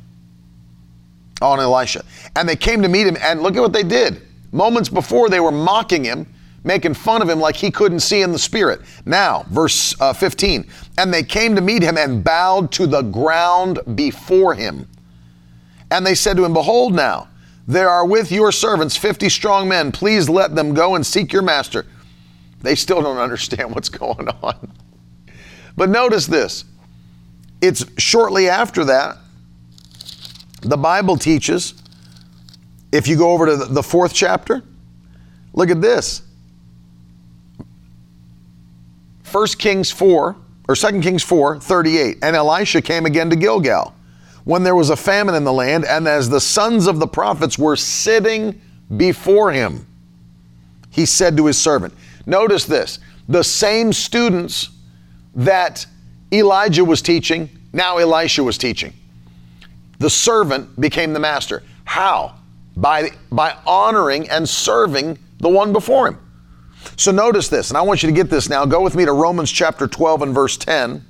[1.42, 2.04] on Elisha.
[2.36, 4.22] And they came to meet him, and look at what they did.
[4.52, 6.26] Moments before, they were mocking him,
[6.64, 8.82] making fun of him like he couldn't see in the spirit.
[9.06, 10.66] Now, verse uh, 15,
[10.98, 14.88] and they came to meet him and bowed to the ground before him.
[15.96, 17.30] And they said to him, Behold, now,
[17.70, 19.94] there are with your servants 50 strong men.
[19.94, 21.86] Please let them go and seek your master.
[22.62, 24.74] They still don't understand what's going on.
[25.78, 26.66] But notice this
[27.62, 29.16] it's shortly after that,
[30.60, 31.76] the Bible teaches,
[32.92, 34.64] if you go over to the fourth chapter,
[35.54, 36.24] look at this.
[39.32, 40.36] 1 Kings 4,
[40.68, 42.18] or 2 Kings 4, 38.
[42.22, 43.96] And Elisha came again to Gilgal
[44.46, 47.58] when there was a famine in the land, and as the sons of the prophets
[47.58, 48.62] were sitting
[48.96, 49.86] before him,
[50.92, 51.94] he said to his servant,
[52.26, 54.70] Notice this the same students
[55.34, 55.86] that
[56.32, 58.94] Elijah was teaching, now Elisha was teaching.
[60.00, 61.64] The servant became the master.
[61.84, 62.36] How?
[62.78, 66.20] By, by honoring and serving the one before him.
[66.98, 68.66] So notice this, and I want you to get this now.
[68.66, 71.04] Go with me to Romans chapter 12 and verse 10.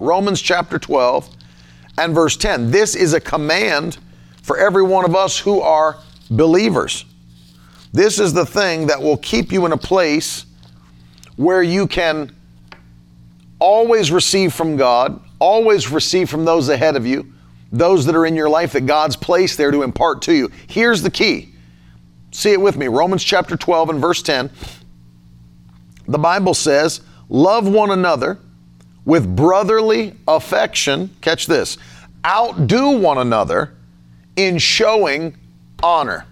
[0.00, 1.35] Romans chapter 12
[1.98, 2.70] and verse 10.
[2.70, 3.98] This is a command
[4.42, 5.98] for every one of us who are
[6.30, 7.04] believers.
[7.92, 10.46] This is the thing that will keep you in a place
[11.36, 12.34] where you can
[13.58, 17.32] always receive from God, always receive from those ahead of you,
[17.72, 20.50] those that are in your life that God's placed there to impart to you.
[20.66, 21.54] Here's the key.
[22.32, 22.88] See it with me.
[22.88, 24.50] Romans chapter 12 and verse 10.
[26.06, 28.38] The Bible says, Love one another
[29.06, 31.08] with brotherly affection.
[31.22, 31.78] Catch this.
[32.26, 33.72] Outdo one another
[34.36, 35.34] in showing
[35.82, 36.26] honor.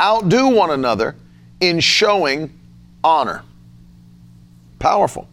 [0.00, 1.14] Outdo one another
[1.60, 2.52] in showing
[3.04, 3.42] honor.
[4.80, 5.28] Powerful.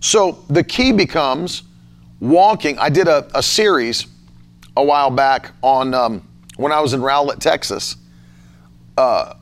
[0.00, 1.64] So the key becomes
[2.20, 2.78] walking.
[2.78, 4.06] I did a, a series
[4.76, 6.26] a while back on um,
[6.56, 7.96] when I was in Rowlett, Texas,
[8.96, 9.34] uh,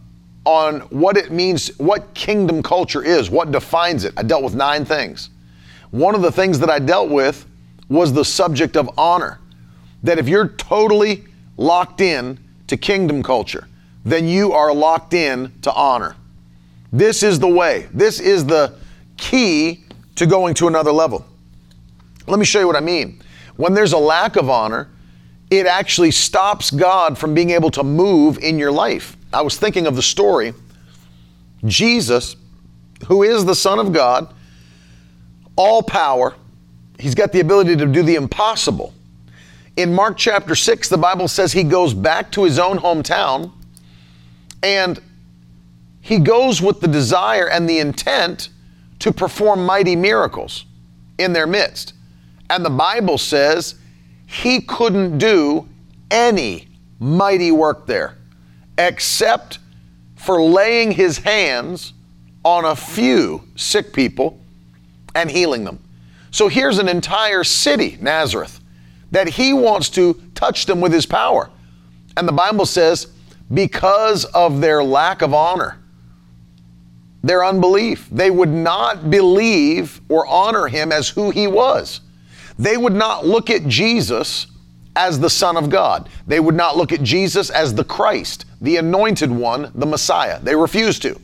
[0.45, 4.15] on what it means, what kingdom culture is, what defines it.
[4.17, 5.31] I dealt with nine things.
[5.91, 7.47] One of the things that I dealt with
[7.89, 9.39] was the subject of honor.
[10.03, 11.25] That if you're totally
[11.57, 13.69] locked in to kingdom culture,
[14.05, 16.17] then you are locked in to honor.
[16.93, 17.89] This is the way.
[17.93, 18.79] This is the
[19.17, 19.85] key
[20.17, 21.27] to going to another level.
[22.27, 23.21] Let me show you what I mean.
[23.57, 24.89] When there's a lack of honor,
[25.51, 29.17] it actually stops God from being able to move in your life.
[29.33, 30.55] I was thinking of the story
[31.65, 32.37] Jesus,
[33.07, 34.33] who is the Son of God,
[35.57, 36.35] all power,
[36.99, 38.93] he's got the ability to do the impossible.
[39.77, 43.53] In Mark chapter 6, the Bible says he goes back to his own hometown
[44.63, 45.01] and
[46.01, 48.49] he goes with the desire and the intent
[49.01, 50.65] to perform mighty miracles
[51.19, 51.95] in their midst.
[52.49, 53.75] And the Bible says
[54.27, 55.69] he couldn't do
[56.11, 58.17] any mighty work there
[58.79, 59.59] except
[60.17, 61.93] for laying his hands
[62.45, 64.41] on a few sick people
[65.17, 65.81] and healing them.
[66.31, 68.61] So here's an entire city, Nazareth,
[69.11, 71.51] that he wants to touch them with his power.
[72.17, 73.09] And the Bible says,
[73.53, 75.79] because of their lack of honor,
[77.27, 78.09] their unbelief.
[78.11, 82.01] They would not believe or honor him as who he was.
[82.59, 84.47] They would not look at Jesus
[84.95, 86.09] as the Son of God.
[86.27, 90.41] They would not look at Jesus as the Christ, the anointed one, the Messiah.
[90.41, 91.21] They refused to.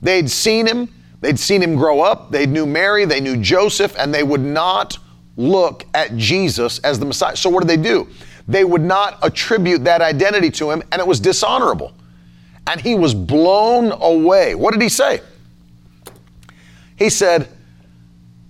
[0.00, 0.88] They'd seen him,
[1.22, 4.98] they'd seen him grow up, they knew Mary, they knew Joseph, and they would not
[5.38, 7.34] look at Jesus as the Messiah.
[7.34, 8.06] So what did they do?
[8.46, 11.94] They would not attribute that identity to him, and it was dishonorable.
[12.66, 14.54] And he was blown away.
[14.54, 15.20] What did he say?
[16.96, 17.48] He said,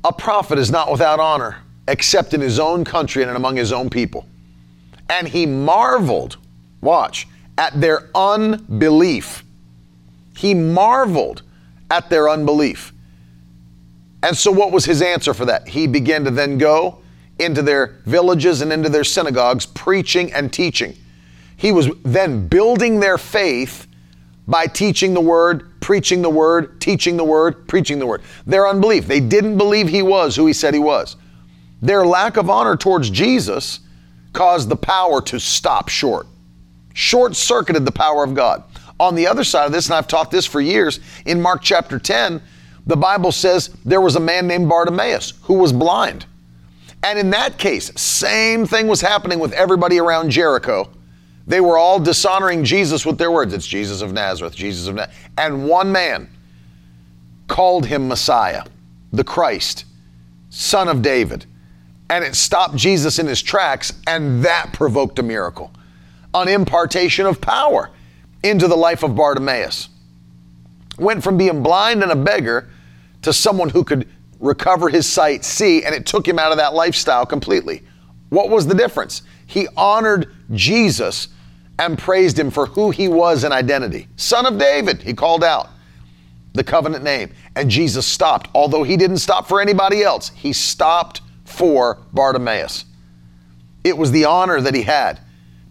[0.05, 1.59] A prophet is not without honor
[1.89, 4.27] except in his own country and among his own people.
[5.09, 6.37] And he marveled,
[6.81, 7.27] watch,
[7.59, 9.45] at their unbelief.
[10.37, 11.43] He marveled
[11.93, 12.93] at their unbelief.
[14.23, 15.69] And so, what was his answer for that?
[15.69, 17.03] He began to then go
[17.39, 20.97] into their villages and into their synagogues, preaching and teaching.
[21.57, 23.87] He was then building their faith
[24.49, 28.23] by teaching the word, preaching the word, teaching the word, preaching the word.
[28.47, 29.07] Their unbelief.
[29.07, 31.17] They didn't believe he was who he said he was.
[31.83, 33.81] Their lack of honor towards Jesus
[34.33, 36.27] caused the power to stop short,
[36.95, 38.65] short circuited the power of God.
[39.03, 41.99] On the other side of this, and I've taught this for years, in Mark chapter
[41.99, 42.41] 10,
[42.87, 46.25] the Bible says there was a man named Bartimaeus who was blind.
[47.03, 50.89] And in that case, same thing was happening with everybody around Jericho.
[51.49, 53.53] They were all dishonoring Jesus with their words.
[53.53, 55.19] It's Jesus of Nazareth, Jesus of Nazareth.
[55.37, 56.31] And one man
[57.49, 58.63] called him Messiah,
[59.13, 59.85] the Christ,
[60.51, 61.45] son of David.
[62.09, 65.73] And it stopped Jesus in his tracks, and that provoked a miracle,
[66.35, 67.91] an impartation of power.
[68.43, 69.89] Into the life of Bartimaeus.
[70.99, 72.69] Went from being blind and a beggar
[73.23, 74.09] to someone who could
[74.41, 77.83] recover his sight, see, and it took him out of that lifestyle completely.
[78.31, 79.23] What was the difference?
[79.47, 81.29] He honored Jesus
[81.79, 84.09] and praised him for who he was in identity.
[84.17, 85.69] Son of David, he called out
[86.55, 87.33] the covenant name.
[87.57, 90.31] And Jesus stopped, although he didn't stop for anybody else.
[90.31, 92.85] He stopped for Bartimaeus.
[93.85, 95.21] It was the honor that he had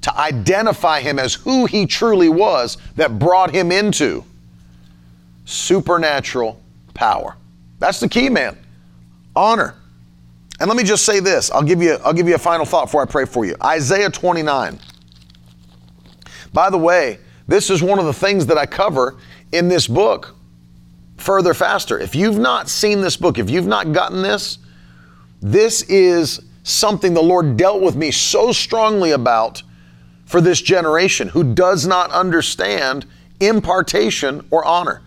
[0.02, 4.24] to identify him as who he truly was that brought him into
[5.46, 6.60] supernatural
[6.94, 7.36] power.
[7.80, 8.58] That's the key, man.
[9.36, 9.76] Honor.
[10.60, 11.50] And let me just say this.
[11.52, 13.56] I'll give you I'll give you a final thought before I pray for you.
[13.64, 14.80] Isaiah 29.
[16.54, 19.18] By the way, this is one of the things that I cover
[19.52, 20.36] in this book
[21.18, 22.00] further faster.
[22.00, 24.60] If you've not seen this book, if you've not gotten this,
[25.42, 29.64] this is something the Lord dealt with me so strongly about
[30.32, 33.06] for this generation who does not understand
[33.42, 35.02] impartation or honor.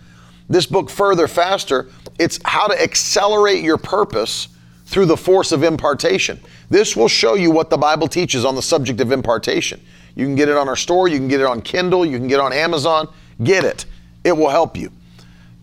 [0.50, 4.48] This book, Further Faster, it's how to accelerate your purpose
[4.84, 6.38] through the force of impartation.
[6.68, 9.80] This will show you what the Bible teaches on the subject of impartation.
[10.14, 12.28] You can get it on our store, you can get it on Kindle, you can
[12.28, 13.08] get it on Amazon.
[13.42, 13.86] Get it.
[14.24, 14.92] It will help you.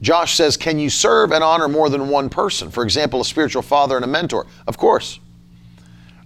[0.01, 2.71] Josh says, Can you serve and honor more than one person?
[2.71, 4.47] For example, a spiritual father and a mentor.
[4.65, 5.19] Of course.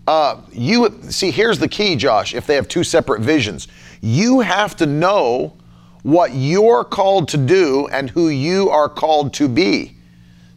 [0.08, 2.36] Uh, you see, here's the key, Josh.
[2.36, 3.68] If they have two separate visions,
[4.02, 5.54] you have to know
[6.04, 9.96] what you're called to do and who you are called to be.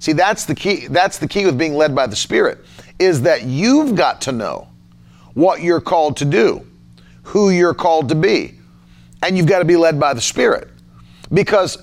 [0.01, 0.87] See, that's the key.
[0.89, 2.59] That's the key with being led by the Spirit,
[2.99, 4.69] is that you've got to know
[5.33, 6.67] what you're called to do,
[7.23, 8.59] who you're called to be,
[9.23, 10.69] and you've got to be led by the Spirit.
[11.33, 11.79] Because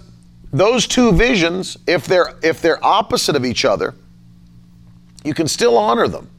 [0.53, 3.95] those two visions, if they're if they're opposite of each other,
[5.23, 6.29] you can still honor them.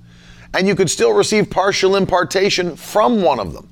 [0.54, 3.68] And you could still receive partial impartation from one of them.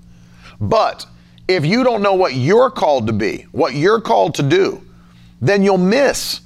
[0.61, 1.07] But
[1.49, 4.83] if you don't know what you're called to be, what you're called to do,
[5.41, 6.41] then you'll miss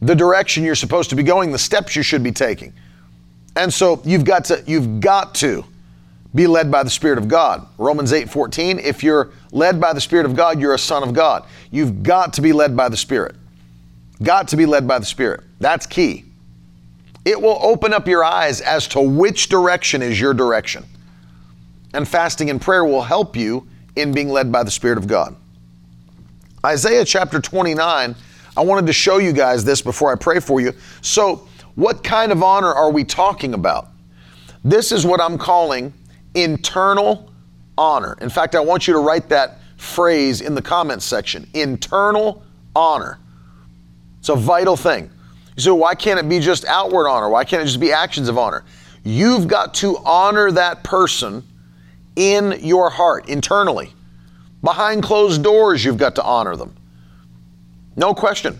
[0.00, 2.72] the direction you're supposed to be going, the steps you should be taking.
[3.56, 5.64] And so you've got to you've got to
[6.34, 7.66] be led by the Spirit of God.
[7.78, 11.12] Romans 8 14, if you're led by the Spirit of God, you're a son of
[11.12, 11.44] God.
[11.70, 13.34] You've got to be led by the Spirit.
[14.22, 15.42] Got to be led by the Spirit.
[15.58, 16.24] That's key.
[17.24, 20.84] It will open up your eyes as to which direction is your direction.
[21.94, 23.66] And fasting and prayer will help you
[23.96, 25.34] in being led by the Spirit of God.
[26.64, 28.14] Isaiah chapter 29,
[28.56, 30.72] I wanted to show you guys this before I pray for you.
[31.00, 31.46] So,
[31.76, 33.88] what kind of honor are we talking about?
[34.64, 35.94] This is what I'm calling
[36.34, 37.30] internal
[37.76, 38.16] honor.
[38.20, 42.42] In fact, I want you to write that phrase in the comments section internal
[42.74, 43.18] honor.
[44.18, 45.10] It's a vital thing.
[45.58, 47.28] You say, why can't it be just outward honor?
[47.28, 48.62] Why can't it just be actions of honor?
[49.02, 51.42] You've got to honor that person
[52.14, 53.92] in your heart, internally.
[54.62, 56.76] Behind closed doors, you've got to honor them.
[57.96, 58.56] No question.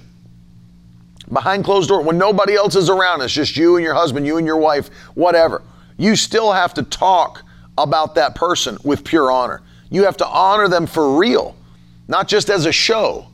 [1.32, 4.36] Behind closed doors, when nobody else is around, it's just you and your husband, you
[4.36, 5.62] and your wife, whatever.
[5.98, 7.44] You still have to talk
[7.76, 9.62] about that person with pure honor.
[9.88, 11.54] You have to honor them for real,
[12.08, 13.28] not just as a show.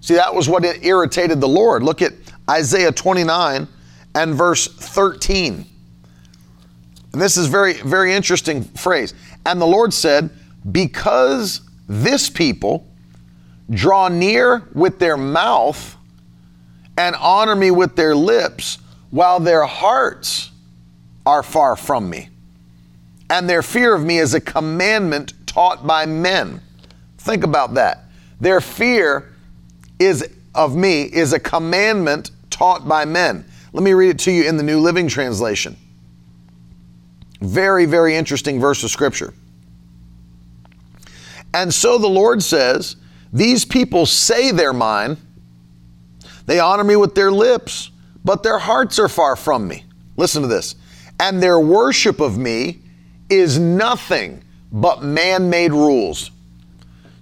[0.00, 1.82] See, that was what irritated the Lord.
[1.82, 2.14] Look at
[2.50, 3.68] Isaiah 29
[4.14, 5.64] and verse 13.
[7.12, 9.14] And this is very, very interesting phrase.
[9.46, 10.30] And the Lord said,
[10.70, 12.86] Because this people
[13.70, 15.96] draw near with their mouth
[16.98, 18.78] and honor me with their lips,
[19.10, 20.50] while their hearts
[21.24, 22.30] are far from me
[23.30, 26.60] and their fear of me is a commandment taught by men.
[27.18, 28.04] Think about that.
[28.40, 29.32] Their fear
[29.98, 33.42] is of me is a commandment taught by men.
[33.72, 35.78] Let me read it to you in the New Living Translation.
[37.40, 39.32] Very, very interesting verse of scripture.
[41.54, 42.96] And so the Lord says,
[43.32, 45.16] These people say they're mine.
[46.44, 47.92] They honor me with their lips,
[48.26, 49.84] but their hearts are far from me.
[50.18, 50.74] Listen to this.
[51.18, 52.80] And their worship of me
[53.30, 56.30] is nothing but man made rules.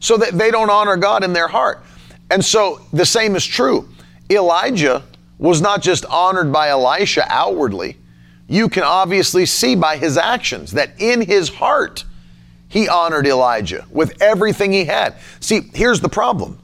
[0.00, 1.84] So that they don't honor God in their heart.
[2.28, 3.88] And so the same is true.
[4.30, 5.04] Elijah
[5.38, 7.96] was not just honored by Elisha outwardly.
[8.48, 12.04] You can obviously see by his actions that in his heart,
[12.68, 15.14] he honored Elijah with everything he had.
[15.40, 16.58] See, here's the problem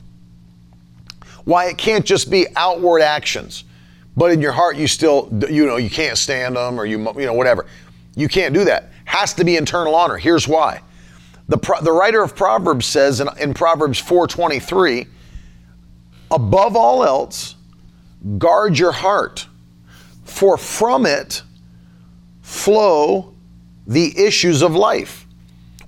[1.44, 3.64] why it can't just be outward actions,
[4.16, 7.26] but in your heart, you still, you know, you can't stand them or you, you
[7.26, 7.66] know, whatever.
[8.16, 10.16] You can't do that has to be internal honor.
[10.16, 10.80] Here's why.
[11.48, 15.06] The, the writer of Proverbs says in, in Proverbs 4:23,
[16.30, 17.54] above all else,
[18.38, 19.46] guard your heart,
[20.24, 21.42] for from it
[22.42, 23.34] flow
[23.86, 25.26] the issues of life.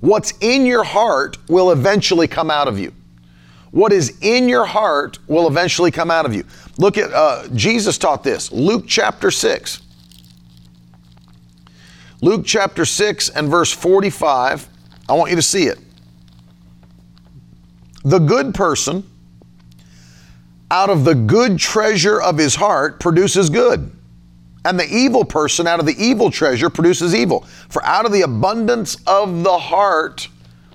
[0.01, 2.93] What's in your heart will eventually come out of you.
[3.71, 6.45] What is in your heart will eventually come out of you.
[6.79, 9.83] Look at, uh, Jesus taught this, Luke chapter 6.
[12.23, 14.69] Luke chapter 6 and verse 45.
[15.09, 15.79] I want you to see it.
[18.05, 19.05] The good person,
[20.71, 23.91] out of the good treasure of his heart, produces good.
[24.65, 27.47] And the evil person, out of the evil treasure, produces evil.
[27.69, 30.29] For out of the abundance of the heart,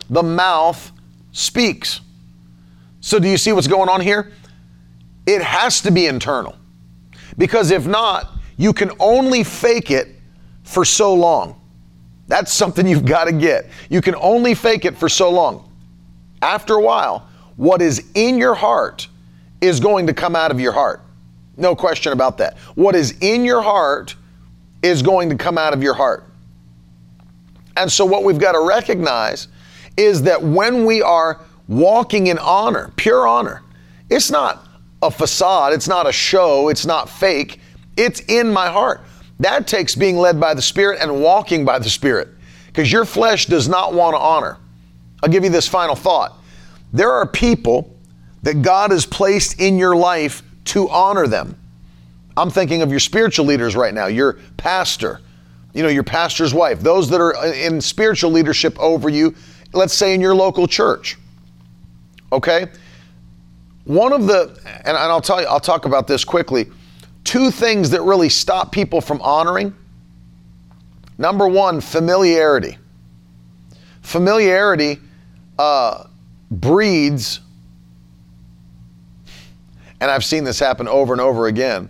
[0.10, 0.92] the mouth
[1.34, 2.00] speaks.
[3.02, 4.32] So, do you see what's going on here?
[5.26, 6.56] It has to be internal.
[7.38, 10.16] Because if not, you can only fake it
[10.64, 11.60] for so long.
[12.28, 13.68] That's something you've got to get.
[13.90, 15.70] You can only fake it for so long.
[16.42, 17.28] After a while,
[17.58, 19.08] what is in your heart
[19.62, 21.02] is going to come out of your heart.
[21.58, 22.58] No question about that.
[22.76, 24.16] What is in your heart
[24.82, 26.26] is going to come out of your heart.
[27.78, 29.48] And so, what we've got to recognize
[29.96, 33.62] is that when we are walking in honor, pure honor,
[34.10, 34.68] it's not
[35.02, 37.60] a facade, it's not a show, it's not fake,
[37.98, 39.02] it's in my heart.
[39.40, 42.30] That takes being led by the Spirit and walking by the Spirit
[42.68, 44.58] because your flesh does not want to honor.
[45.24, 46.38] I'll give you this final thought.
[46.94, 47.91] There are people
[48.44, 51.58] that God has placed in your life to honor them.
[52.38, 55.20] I'm thinking of your spiritual leaders right now, your pastor,
[55.74, 59.36] you know, your pastor's wife, those that are in spiritual leadership over you,
[59.74, 61.18] let's say in your local church.
[62.32, 62.68] Okay?
[63.86, 66.68] One of the, and I'll tell you, I'll talk about this quickly
[67.24, 69.76] two things that really stop people from honoring.
[71.18, 72.78] Number one, familiarity.
[74.02, 75.00] Familiarity
[75.60, 76.06] uh,
[76.50, 77.42] breeds,
[80.02, 81.90] and I've seen this happen over and over again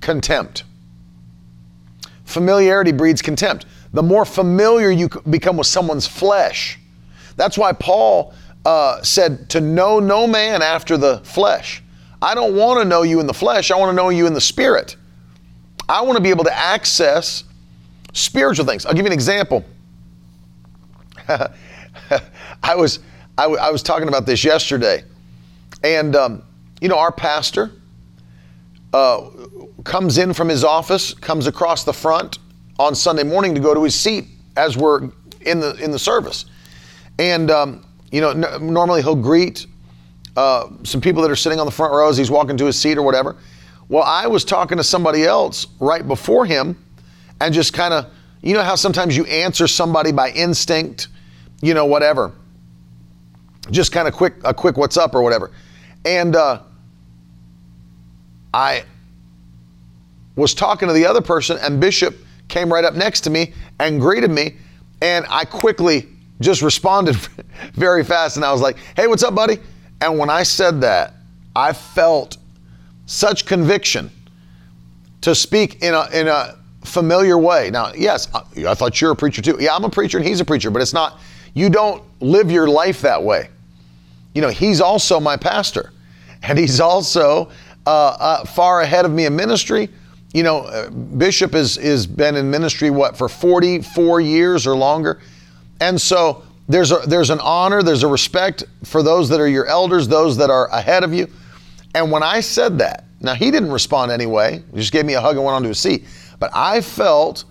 [0.00, 0.64] contempt.
[2.24, 3.66] Familiarity breeds contempt.
[3.92, 6.78] The more familiar you become with someone's flesh,
[7.36, 8.34] that's why Paul
[8.64, 11.82] uh, said to know no man after the flesh.
[12.20, 14.34] I don't want to know you in the flesh, I want to know you in
[14.34, 14.96] the spirit.
[15.88, 17.44] I want to be able to access
[18.12, 18.86] spiritual things.
[18.86, 19.64] I'll give you an example.
[21.28, 23.00] I was
[23.38, 25.04] I, w- I was talking about this yesterday,
[25.82, 26.42] and um,
[26.80, 27.70] you know our pastor
[28.92, 29.30] uh,
[29.84, 32.38] comes in from his office, comes across the front
[32.78, 34.26] on Sunday morning to go to his seat
[34.56, 35.10] as we're
[35.42, 36.44] in the in the service,
[37.18, 39.66] and um, you know n- normally he'll greet
[40.36, 42.16] uh, some people that are sitting on the front rows.
[42.16, 43.36] He's walking to his seat or whatever.
[43.88, 46.82] Well, I was talking to somebody else right before him
[47.40, 48.06] and just kind of,
[48.40, 51.08] you know how sometimes you answer somebody by instinct,
[51.60, 52.32] you know, whatever.
[53.70, 55.52] Just kind of quick, a quick what's up or whatever.
[56.04, 56.62] And uh,
[58.52, 58.84] I
[60.36, 62.16] was talking to the other person, and Bishop
[62.48, 64.56] came right up next to me and greeted me.
[65.00, 66.08] And I quickly
[66.40, 67.16] just responded
[67.74, 68.36] very fast.
[68.36, 69.58] And I was like, hey, what's up, buddy?
[70.00, 71.14] And when I said that,
[71.54, 72.38] I felt
[73.06, 74.10] such conviction
[75.20, 77.70] to speak in a, in a familiar way.
[77.70, 79.56] Now, yes, I thought you're a preacher too.
[79.60, 81.20] Yeah, I'm a preacher and he's a preacher, but it's not,
[81.54, 83.48] you don't live your life that way.
[84.34, 85.92] You know, he's also my pastor,
[86.42, 87.50] and he's also
[87.86, 89.88] uh, uh, far ahead of me in ministry.
[90.32, 95.20] You know, uh, Bishop has is been in ministry what for 44 years or longer,
[95.80, 99.66] and so there's a, there's an honor, there's a respect for those that are your
[99.66, 101.28] elders, those that are ahead of you.
[101.94, 105.20] And when I said that, now he didn't respond anyway, he just gave me a
[105.20, 106.04] hug and went on to his seat.
[106.38, 107.44] But I felt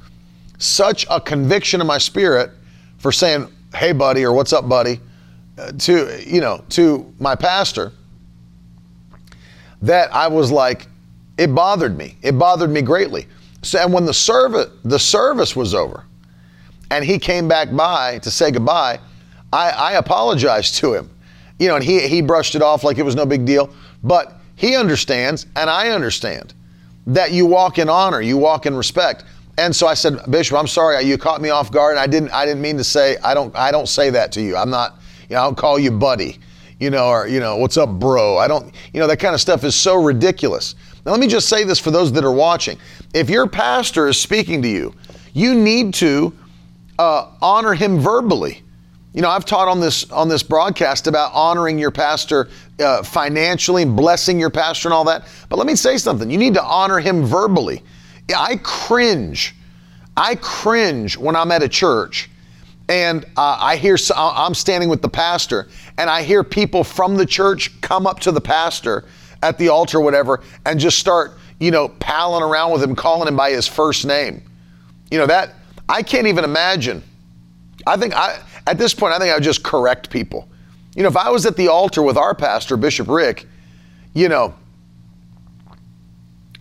[0.58, 2.52] such a conviction in my spirit
[2.98, 5.00] for saying, "Hey, buddy," or "What's up, buddy,"
[5.58, 7.92] uh, to you know to my pastor.
[9.84, 10.88] That I was like,
[11.38, 12.16] it bothered me.
[12.22, 13.28] It bothered me greatly.
[13.64, 16.06] So, and when the service the service was over,
[16.92, 19.00] and he came back by to say goodbye,
[19.52, 21.10] I, I apologized to him.
[21.58, 23.74] You know, and he, he brushed it off like it was no big deal.
[24.04, 26.54] But he understands, and I understand,
[27.08, 29.24] that you walk in honor, you walk in respect.
[29.62, 31.96] And so I said, Bishop, I'm sorry, you caught me off guard.
[31.96, 34.58] I didn't I didn't mean to say I don't I don't say that to you.
[34.58, 34.98] I'm not,
[35.30, 36.40] you know, I don't call you buddy,
[36.80, 38.40] you know, or you know, what's up, bro?
[38.40, 40.74] I don't, you know, that kind of stuff is so ridiculous.
[41.06, 42.80] Now let me just say this for those that are watching.
[43.14, 44.96] If your pastor is speaking to you,
[45.34, 46.34] you need to
[46.98, 48.64] uh, honor him verbally.
[49.14, 52.50] You know, I've taught on this on this broadcast about honoring your pastor
[52.80, 55.28] uh, financially blessing your pastor and all that.
[55.50, 56.32] But let me say something.
[56.32, 57.84] You need to honor him verbally.
[58.34, 59.56] I cringe.
[60.18, 62.30] I cringe when I'm at a church
[62.90, 67.26] and uh, I hear I'm standing with the pastor and I hear people from the
[67.26, 69.06] church come up to the pastor
[69.42, 73.28] at the altar or whatever and just start, you know, palling around with him, calling
[73.28, 74.44] him by his first name.
[75.10, 75.56] You know that
[75.88, 77.04] I can't even imagine.
[77.88, 80.48] I think I, at this point, I think I would just correct people.
[80.96, 83.48] You know, if I was at the altar with our pastor, Bishop Rick,
[84.14, 84.54] you know,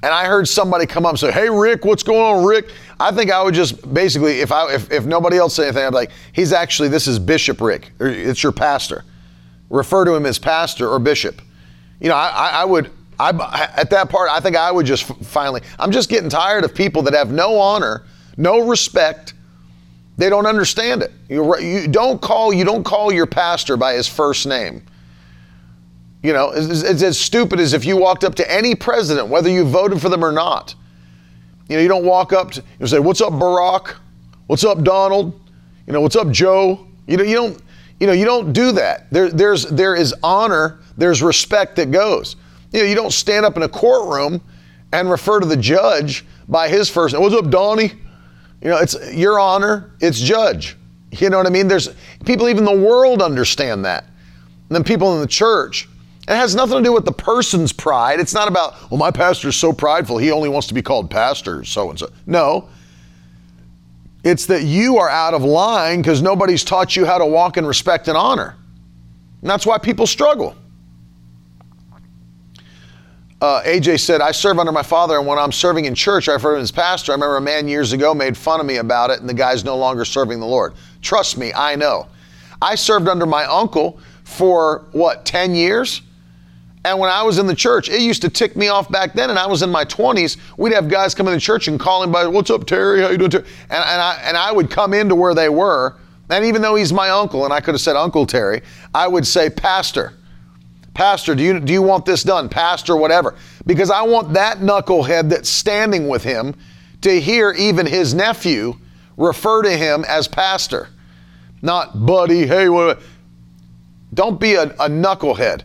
[0.03, 3.13] and I heard somebody come up and say, "Hey, Rick, what's going on, Rick?" I
[3.13, 5.97] think I would just basically, if I if, if nobody else said anything, I'd be
[5.97, 9.05] like, "He's actually this is Bishop Rick, it's your pastor."
[9.71, 11.41] Refer to him as pastor or bishop.
[12.01, 12.91] You know, I, I would.
[13.21, 15.61] I, at that part, I think I would just finally.
[15.79, 18.05] I'm just getting tired of people that have no honor,
[18.37, 19.35] no respect.
[20.17, 21.13] They don't understand it.
[21.29, 24.83] You, you don't call you don't call your pastor by his first name.
[26.23, 29.49] You know, it's, it's, as stupid as if you walked up to any president, whether
[29.49, 30.75] you voted for them or not.
[31.69, 33.95] You know, you don't walk up to say, "What's up, Barack?
[34.47, 35.41] What's up, Donald?
[35.87, 37.63] You know, what's up, Joe?" You know, you don't.
[38.01, 39.11] You know, you don't do that.
[39.11, 42.37] There, there's there is honor, there's respect that goes.
[42.73, 44.41] You know, you don't stand up in a courtroom
[44.93, 47.23] and refer to the judge by his first name.
[47.23, 47.93] What's up, Donnie?
[48.63, 50.77] You know, it's your honor, it's judge.
[51.13, 51.69] You know what I mean?
[51.69, 51.91] There's
[52.25, 54.05] people even the world understand that.
[54.05, 55.89] And then people in the church.
[56.31, 58.21] It has nothing to do with the person's pride.
[58.21, 61.65] It's not about, well, my pastor's so prideful, he only wants to be called pastor,
[61.65, 62.09] so and so.
[62.25, 62.69] No.
[64.23, 67.67] It's that you are out of line because nobody's taught you how to walk in
[67.67, 68.55] respect and honor.
[69.41, 70.55] And that's why people struggle.
[73.41, 76.35] Uh, AJ said, I serve under my father, and when I'm serving in church, I
[76.35, 77.11] refer to him as pastor.
[77.11, 79.65] I remember a man years ago made fun of me about it, and the guy's
[79.65, 80.75] no longer serving the Lord.
[81.03, 82.07] Trust me, I know.
[82.63, 86.03] I served under my uncle for what, 10 years?
[86.85, 89.29] And when I was in the church, it used to tick me off back then,
[89.29, 90.39] and I was in my 20s.
[90.57, 93.03] We'd have guys come in the church and call him by, "What's up, Terry?
[93.03, 93.45] How you doing?" Terry?
[93.69, 95.99] And, and I and I would come into where they were,
[96.31, 98.63] and even though he's my uncle, and I could have said Uncle Terry,
[98.95, 100.15] I would say Pastor.
[100.95, 102.49] Pastor, do you do you want this done?
[102.49, 106.55] Pastor, whatever, because I want that knucklehead that's standing with him
[107.03, 108.75] to hear even his nephew
[109.17, 110.89] refer to him as pastor,
[111.63, 112.47] not buddy.
[112.47, 113.01] Hey, what?
[114.15, 115.63] Don't be a, a knucklehead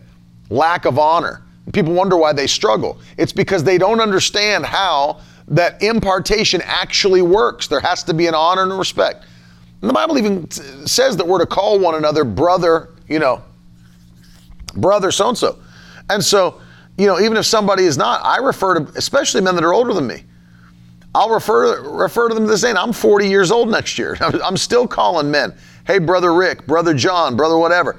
[0.50, 1.42] lack of honor.
[1.72, 2.98] People wonder why they struggle.
[3.18, 7.66] It's because they don't understand how that impartation actually works.
[7.66, 9.24] There has to be an honor and respect.
[9.80, 13.42] And the Bible even says that we're to call one another brother, you know,
[14.74, 15.58] brother so and so.
[16.08, 16.60] And so,
[16.96, 19.92] you know, even if somebody is not, I refer to, especially men that are older
[19.92, 20.24] than me,
[21.14, 22.76] I'll refer refer to them the same.
[22.76, 24.16] I'm 40 years old next year.
[24.20, 25.54] I'm still calling men,
[25.86, 27.96] hey, brother Rick, brother John, brother whatever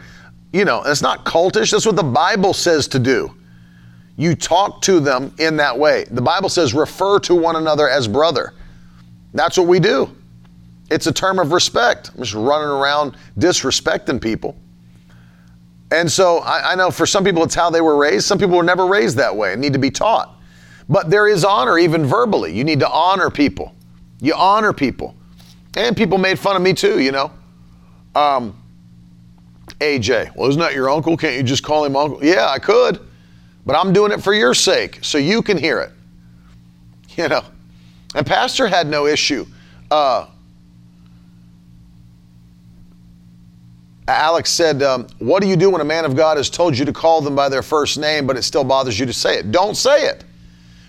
[0.53, 1.71] you know, it's not cultish.
[1.71, 3.33] That's what the Bible says to do.
[4.17, 6.05] You talk to them in that way.
[6.09, 8.53] The Bible says refer to one another as brother.
[9.33, 10.15] That's what we do.
[10.89, 12.11] It's a term of respect.
[12.13, 14.55] I'm just running around disrespecting people.
[15.91, 18.25] And so I, I, know for some people it's how they were raised.
[18.25, 20.35] Some people were never raised that way and need to be taught.
[20.89, 22.53] But there is honor even verbally.
[22.53, 23.73] You need to honor people.
[24.19, 25.15] You honor people.
[25.75, 27.31] And people made fun of me too, you know.
[28.15, 28.61] Um,
[29.79, 30.35] AJ.
[30.35, 31.17] Well, isn't that your uncle?
[31.17, 32.23] Can't you just call him uncle?
[32.23, 32.99] Yeah, I could,
[33.65, 35.91] but I'm doing it for your sake so you can hear it.
[37.15, 37.43] You know,
[38.15, 39.45] and Pastor had no issue.
[39.89, 40.27] Uh,
[44.07, 46.85] Alex said, um, What do you do when a man of God has told you
[46.85, 49.51] to call them by their first name, but it still bothers you to say it?
[49.51, 50.23] Don't say it.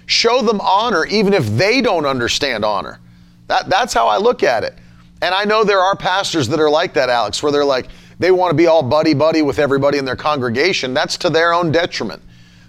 [0.06, 3.00] Show them honor even if they don't understand honor.
[3.48, 4.74] That, that's how I look at it.
[5.20, 8.30] And I know there are pastors that are like that, Alex, where they're like, they
[8.30, 10.94] want to be all buddy buddy with everybody in their congregation.
[10.94, 12.22] That's to their own detriment.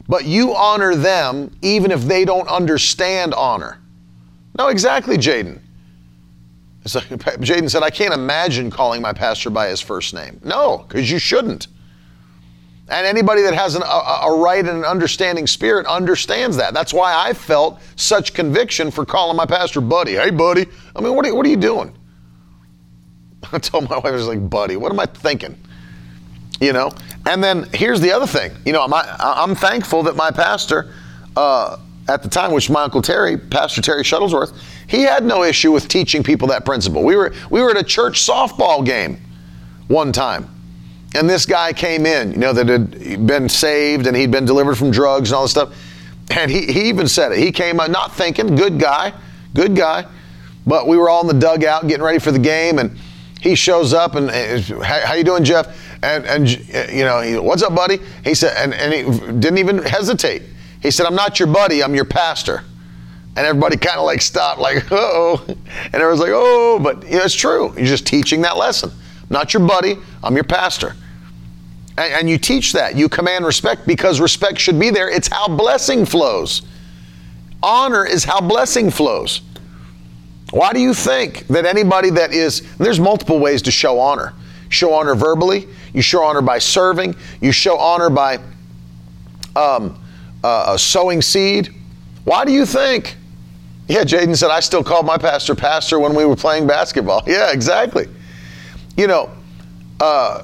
[0.08, 3.80] But you honor them even if they don't understand honor.
[4.58, 5.60] No, exactly, Jaden.
[6.84, 10.39] Jaden said, I can't imagine calling my pastor by his first name.
[10.43, 11.68] No, because you shouldn't.
[12.89, 16.74] And anybody that has an, a, a, right and an understanding spirit understands that.
[16.74, 20.14] That's why I felt such conviction for calling my pastor buddy.
[20.14, 20.66] Hey, buddy.
[20.95, 21.95] I mean, what are, what are you doing?
[23.54, 25.58] I told my wife, I was like, buddy, what am I thinking?
[26.60, 26.91] You know?
[27.26, 28.52] And then here's the other thing.
[28.66, 30.93] You know, I'm, I'm thankful that my pastor,
[31.36, 31.78] uh,
[32.08, 35.88] at the time, which my uncle Terry, Pastor Terry Shuttlesworth, he had no issue with
[35.88, 37.04] teaching people that principle.
[37.04, 39.20] We were we were at a church softball game
[39.88, 40.50] one time,
[41.14, 44.76] and this guy came in, you know, that had been saved and he'd been delivered
[44.76, 45.76] from drugs and all this stuff,
[46.32, 47.38] and he, he even said it.
[47.38, 49.14] He came out not thinking, good guy,
[49.54, 50.06] good guy,
[50.66, 52.97] but we were all in the dugout getting ready for the game, and
[53.40, 55.68] he shows up and eh, how you doing, Jeff?
[56.04, 58.00] And and eh, you know, he, what's up, buddy?
[58.24, 60.44] He said, and, and he didn't even hesitate.
[60.82, 62.64] He said, I'm not your buddy, I'm your pastor.
[63.36, 65.44] And everybody kind of like stopped, like, oh.
[65.48, 67.74] And everyone's like, oh, but you know, it's true.
[67.76, 68.92] You're just teaching that lesson.
[68.92, 70.96] I'm not your buddy, I'm your pastor.
[71.98, 72.96] And, and you teach that.
[72.96, 75.10] You command respect because respect should be there.
[75.10, 76.62] It's how blessing flows.
[77.62, 79.42] Honor is how blessing flows.
[80.52, 84.34] Why do you think that anybody that is, there's multiple ways to show honor.
[84.70, 88.39] show honor verbally, you show honor by serving, you show honor by
[89.56, 90.00] um,
[90.43, 91.70] uh, sowing seed.
[92.24, 93.16] Why do you think?
[93.88, 97.24] Yeah, Jaden said, I still called my pastor pastor when we were playing basketball.
[97.28, 98.08] Yeah, exactly.
[98.97, 99.32] You know,
[100.00, 100.43] uh,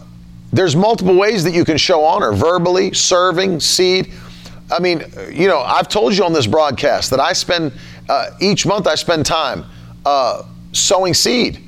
[0.52, 4.12] there's multiple ways that you can show honor verbally, serving, seed.
[4.72, 7.74] I mean, you know, I've told you on this broadcast that I spend
[8.08, 9.66] uh, each month, I spend time
[10.06, 11.62] uh, sowing seed.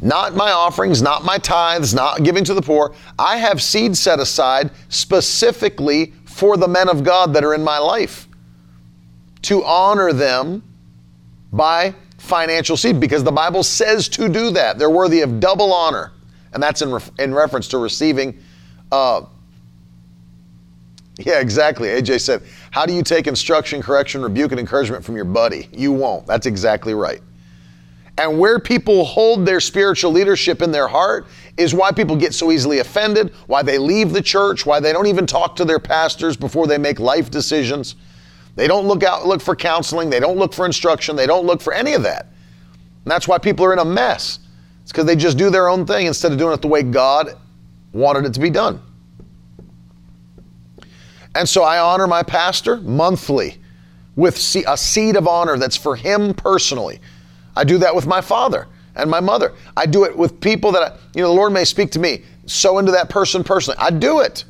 [0.00, 2.94] Not my offerings, not my tithes, not giving to the poor.
[3.18, 7.78] I have seed set aside specifically for the men of God that are in my
[7.78, 8.28] life
[9.42, 10.62] to honor them
[11.52, 14.78] by financial seed because the Bible says to do that.
[14.78, 16.12] They're worthy of double honor.
[16.52, 18.40] And that's in, ref- in reference to receiving.
[18.92, 19.22] Uh,
[21.18, 21.88] yeah, exactly.
[21.88, 25.68] AJ said, How do you take instruction, correction, rebuke, and encouragement from your buddy?
[25.72, 26.26] You won't.
[26.26, 27.20] That's exactly right.
[28.18, 32.50] And where people hold their spiritual leadership in their heart is why people get so
[32.50, 36.36] easily offended, why they leave the church, why they don't even talk to their pastors
[36.36, 37.94] before they make life decisions.
[38.56, 41.62] They don't look out look for counseling, they don't look for instruction, they don't look
[41.62, 42.26] for any of that.
[43.04, 44.40] And that's why people are in a mess.
[44.82, 47.36] It's because they just do their own thing instead of doing it the way God
[47.92, 48.82] wanted it to be done.
[51.36, 53.58] And so I honor my pastor monthly
[54.16, 54.34] with
[54.66, 57.00] a seed of honor that's for him personally.
[57.58, 59.52] I do that with my father and my mother.
[59.76, 62.22] I do it with people that, I, you know, the Lord may speak to me,
[62.46, 63.76] so into that person personally.
[63.80, 64.44] I do it.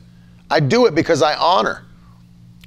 [0.50, 1.86] I do it because I honor,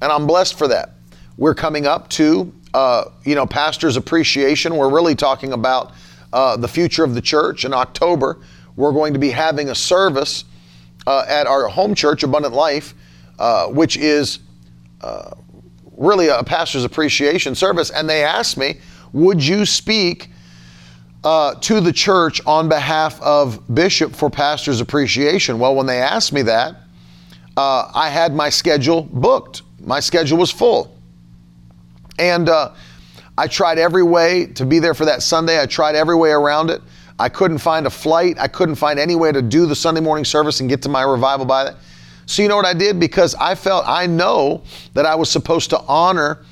[0.01, 0.95] and I'm blessed for that.
[1.37, 4.75] We're coming up to, uh, you know, pastor's appreciation.
[4.75, 5.93] We're really talking about
[6.33, 7.63] uh, the future of the church.
[7.63, 8.39] In October,
[8.75, 10.45] we're going to be having a service
[11.05, 12.95] uh, at our home church, Abundant Life,
[13.37, 14.39] uh, which is
[15.01, 15.35] uh,
[15.97, 17.91] really a pastor's appreciation service.
[17.91, 18.79] And they asked me,
[19.13, 20.30] would you speak
[21.23, 25.59] uh, to the church on behalf of Bishop for Pastor's Appreciation?
[25.59, 26.75] Well, when they asked me that,
[27.57, 29.61] uh, I had my schedule booked.
[29.79, 30.95] My schedule was full.
[32.17, 32.71] And uh,
[33.37, 35.61] I tried every way to be there for that Sunday.
[35.61, 36.81] I tried every way around it.
[37.19, 38.37] I couldn't find a flight.
[38.39, 41.03] I couldn't find any way to do the Sunday morning service and get to my
[41.03, 41.75] revival by that.
[42.25, 42.99] So, you know what I did?
[42.99, 44.63] Because I felt, I know
[44.93, 46.45] that I was supposed to honor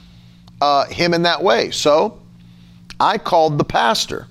[0.61, 1.71] uh, him in that way.
[1.71, 2.19] So,
[2.99, 4.27] I called the pastor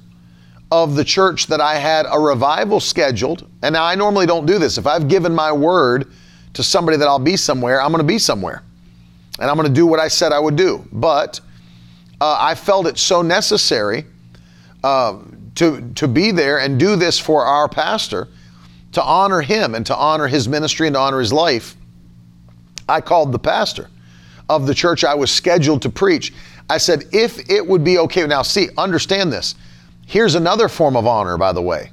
[0.70, 3.48] of the church that I had a revival scheduled.
[3.62, 4.78] And now I normally don't do this.
[4.78, 6.12] If I've given my word
[6.54, 8.62] to somebody that I'll be somewhere, I'm going to be somewhere.
[9.40, 10.86] And I'm going to do what I said I would do.
[10.92, 11.40] But
[12.20, 14.04] uh, I felt it so necessary
[14.84, 15.20] uh,
[15.54, 18.28] to, to be there and do this for our pastor,
[18.92, 21.76] to honor him and to honor his ministry and to honor his life.
[22.88, 23.88] I called the pastor
[24.48, 26.32] of the church I was scheduled to preach.
[26.70, 28.26] I said, if it would be okay.
[28.26, 29.54] Now, see, understand this.
[30.08, 31.90] Here's another form of honor, by the way.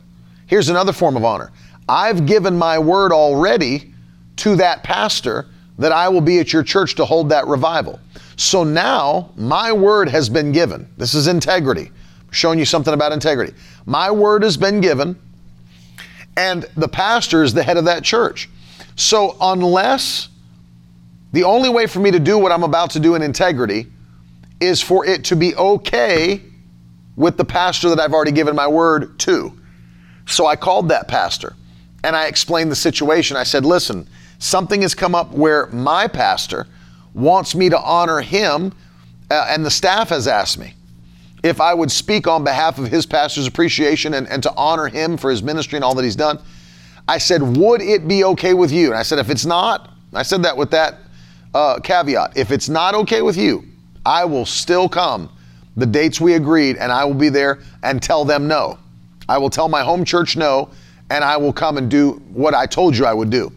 [0.48, 1.52] Here's another form of honor.
[1.90, 3.94] I've given my word already
[4.38, 5.48] to that pastor
[5.78, 8.00] that I will be at your church to hold that revival.
[8.38, 10.88] So now my word has been given.
[10.96, 11.92] This is integrity.
[12.22, 13.54] I'm showing you something about integrity.
[13.86, 15.20] My word has been given,
[16.38, 18.50] and the pastor is the head of that church.
[18.96, 20.30] So unless
[21.34, 23.88] the only way for me to do what I'm about to do in integrity
[24.62, 26.42] is for it to be okay
[27.16, 29.58] with the pastor that I've already given my word to.
[30.28, 31.56] So I called that pastor
[32.04, 33.38] and I explained the situation.
[33.38, 34.08] I said, listen,
[34.40, 36.68] something has come up where my pastor
[37.14, 38.74] wants me to honor him,
[39.32, 40.74] uh, and the staff has asked me
[41.44, 45.16] if I would speak on behalf of his pastor's appreciation and, and to honor him
[45.16, 46.40] for his ministry and all that he's done.
[47.08, 48.88] I said, would it be okay with you?
[48.88, 50.98] And I said, if it's not, I said that with that
[51.54, 52.36] uh, caveat.
[52.36, 53.64] If it's not okay with you,
[54.06, 55.30] I will still come
[55.78, 58.80] the dates we agreed and I will be there and tell them no.
[59.28, 60.70] I will tell my home church no
[61.10, 63.52] and I will come and do what I told you I would do.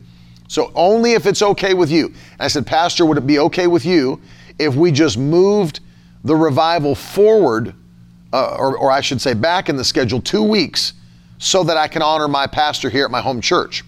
[0.48, 2.06] So only if it's okay with you.
[2.06, 4.20] And I said, Pastor, would it be okay with you
[4.58, 5.80] if we just moved
[6.24, 7.74] the revival forward,
[8.32, 10.94] uh, or, or I should say back in the schedule, two weeks
[11.38, 13.84] so that I can honor my pastor here at my home church?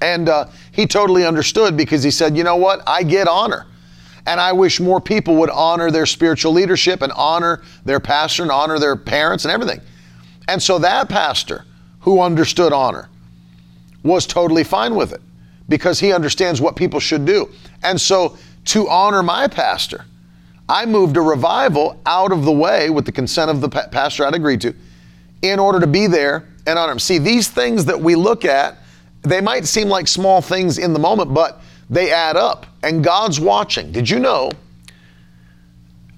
[0.00, 2.82] And uh, he totally understood because he said, you know what?
[2.86, 3.66] I get honor.
[4.28, 8.52] And I wish more people would honor their spiritual leadership and honor their pastor and
[8.52, 9.80] honor their parents and everything.
[10.48, 11.64] And so that pastor
[12.00, 13.08] who understood honor
[14.02, 15.22] was totally fine with it
[15.70, 17.48] because he understands what people should do.
[17.82, 20.04] And so to honor my pastor,
[20.68, 24.26] I moved a revival out of the way with the consent of the pa- pastor
[24.26, 24.74] I'd agreed to
[25.40, 26.98] in order to be there and honor him.
[26.98, 28.76] See, these things that we look at,
[29.22, 33.40] they might seem like small things in the moment, but they add up, and God's
[33.40, 33.92] watching.
[33.92, 34.50] Did you know?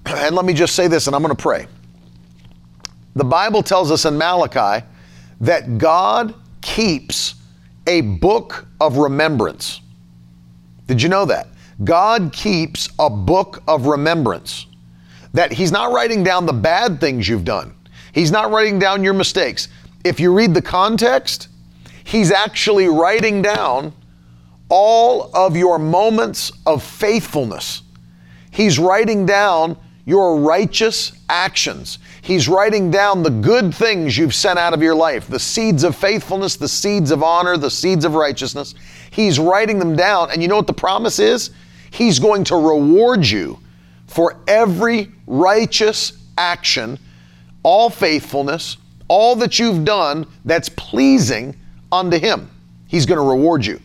[0.05, 1.67] And let me just say this, and I'm going to pray.
[3.15, 4.85] The Bible tells us in Malachi
[5.41, 7.35] that God keeps
[7.87, 9.81] a book of remembrance.
[10.87, 11.47] Did you know that?
[11.83, 14.67] God keeps a book of remembrance.
[15.33, 17.73] That He's not writing down the bad things you've done,
[18.13, 19.67] He's not writing down your mistakes.
[20.03, 21.47] If you read the context,
[22.03, 23.93] He's actually writing down
[24.71, 27.83] all of your moments of faithfulness.
[28.51, 31.99] He's writing down your righteous actions.
[32.21, 35.95] He's writing down the good things you've sent out of your life, the seeds of
[35.95, 38.73] faithfulness, the seeds of honor, the seeds of righteousness.
[39.11, 40.31] He's writing them down.
[40.31, 41.51] And you know what the promise is?
[41.91, 43.59] He's going to reward you
[44.07, 46.97] for every righteous action,
[47.63, 48.77] all faithfulness,
[49.09, 51.55] all that you've done that's pleasing
[51.91, 52.49] unto Him.
[52.87, 53.81] He's going to reward you.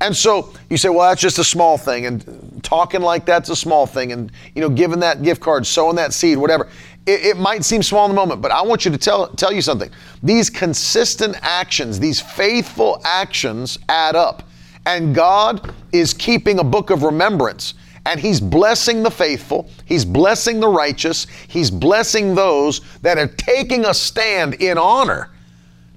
[0.00, 3.56] And so you say, well, that's just a small thing, and talking like that's a
[3.56, 6.68] small thing, and you know, giving that gift card, sowing that seed, whatever.
[7.06, 9.52] It, it, might seem small in the moment, but I want you to tell tell
[9.52, 9.90] you something.
[10.22, 14.42] These consistent actions, these faithful actions, add up,
[14.84, 17.74] and God is keeping a book of remembrance.
[18.04, 23.86] And he's blessing the faithful, he's blessing the righteous, he's blessing those that are taking
[23.86, 25.30] a stand in honor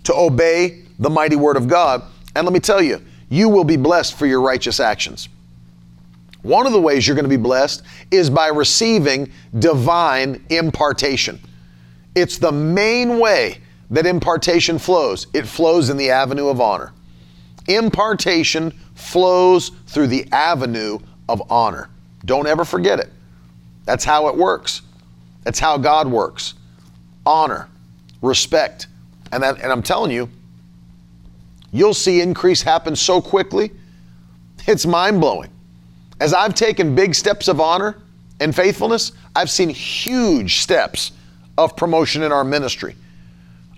[0.06, 2.02] to obey the mighty word of God.
[2.36, 5.30] And let me tell you, you will be blessed for your righteous actions.
[6.42, 11.40] One of the ways you're going to be blessed is by receiving divine impartation.
[12.16, 13.60] It's the main way
[13.92, 15.28] that impartation flows.
[15.34, 16.94] It flows in the avenue of honor.
[17.68, 21.90] Impartation flows through the avenue of honor.
[22.26, 23.10] Don't ever forget it.
[23.86, 24.82] That's how it works.
[25.44, 26.54] That's how God works.
[27.26, 27.68] Honor,
[28.22, 28.88] respect.
[29.32, 30.30] And that and I'm telling you,
[31.72, 33.72] you'll see increase happen so quickly,
[34.68, 35.50] it's mind blowing.
[36.20, 37.98] As I've taken big steps of honor
[38.40, 41.12] and faithfulness, I've seen huge steps
[41.58, 42.96] of promotion in our ministry.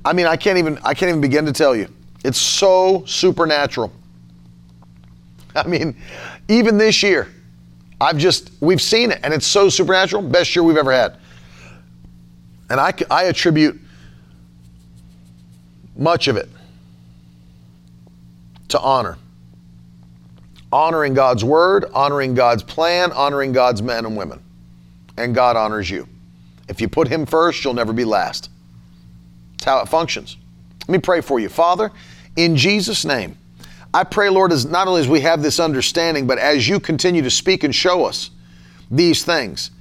[0.04, 1.88] I mean, I can't even I can't even begin to tell you.
[2.24, 3.92] It's so supernatural.
[5.56, 5.96] I mean,
[6.48, 7.28] even this year,
[8.00, 11.18] I've just we've seen it and it's so supernatural, best year we've ever had.
[12.70, 13.80] And I I attribute
[15.96, 16.50] much of it
[18.72, 19.18] to honor.
[20.72, 24.42] Honoring God's word, honoring God's plan, honoring God's men and women.
[25.18, 26.08] And God honors you.
[26.68, 28.50] If you put Him first, you'll never be last.
[29.54, 30.38] That's how it functions.
[30.88, 31.50] Let me pray for you.
[31.50, 31.92] Father,
[32.38, 33.38] in Jesus' name,
[33.94, 37.22] I pray, Lord, as not only as we have this understanding, but as you continue
[37.22, 38.32] to speak and show us
[38.90, 39.72] these things,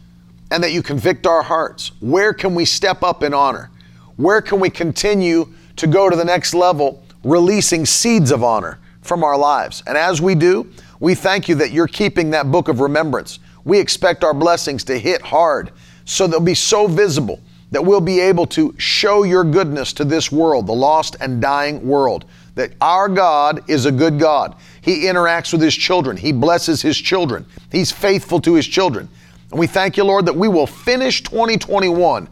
[0.51, 3.71] and that you convict our hearts, where can we step up in honor?
[4.17, 9.25] Where can we continue to go to the next level releasing seeds of honor from
[9.25, 9.83] our lives.
[9.87, 13.39] And as we do, we thank you that you're keeping that book of remembrance.
[13.65, 15.73] We expect our blessings to hit hard
[16.05, 17.41] so they'll be so visible
[17.71, 21.87] that we'll be able to show your goodness to this world, the lost and dying
[21.87, 22.25] world.
[22.57, 24.57] That our God is a good God.
[24.81, 29.09] He interacts with His children, He blesses His children, He's faithful to His children.
[29.51, 32.29] And we thank you, Lord, that we will finish 2021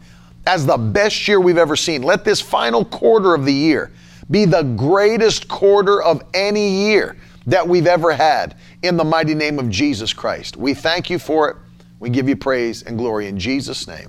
[0.46, 2.02] as the best year we've ever seen.
[2.02, 3.92] Let this final quarter of the year
[4.30, 7.16] be the greatest quarter of any year
[7.46, 10.56] that we've ever had in the mighty name of Jesus Christ.
[10.56, 11.56] We thank you for it.
[11.98, 14.08] We give you praise and glory in Jesus' name.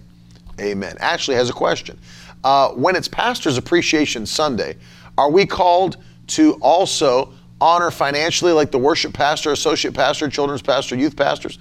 [0.59, 0.95] Amen.
[0.99, 1.97] Ashley has a question.
[2.43, 4.76] Uh, when it's Pastor's Appreciation Sunday,
[5.17, 5.97] are we called
[6.28, 11.59] to also honor financially like the worship pastor, associate pastor, children's pastor, youth pastors?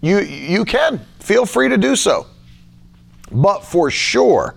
[0.00, 1.00] You, you can.
[1.18, 2.26] Feel free to do so.
[3.30, 4.56] But for sure,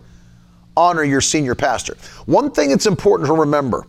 [0.75, 1.95] honor your senior pastor.
[2.25, 3.87] One thing that's important to remember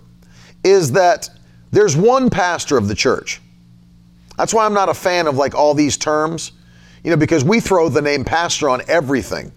[0.62, 1.28] is that
[1.70, 3.40] there's one pastor of the church.
[4.36, 6.52] That's why I'm not a fan of like all these terms,
[7.02, 9.52] you know, because we throw the name pastor on everything.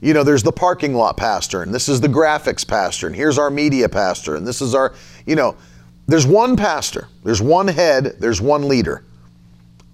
[0.00, 3.38] You know, there's the parking lot pastor, and this is the graphics pastor, and here's
[3.38, 4.94] our media pastor, and this is our,
[5.24, 5.56] you know,
[6.06, 9.04] there's one pastor, there's one head, there's one leader.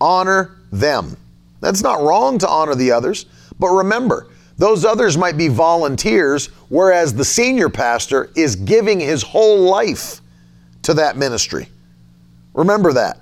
[0.01, 1.17] Honor them.
[1.61, 3.27] That's not wrong to honor the others,
[3.59, 4.29] but remember,
[4.59, 10.21] those others might be volunteers, whereas the senior pastor is giving his whole life
[10.83, 11.69] to that ministry.
[12.55, 13.19] Remember that.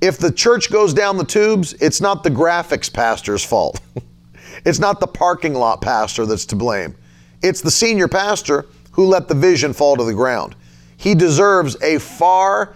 [0.00, 3.80] If the church goes down the tubes, it's not the graphics pastor's fault.
[4.64, 6.94] it's not the parking lot pastor that's to blame.
[7.42, 10.56] It's the senior pastor who let the vision fall to the ground.
[10.96, 12.74] He deserves a far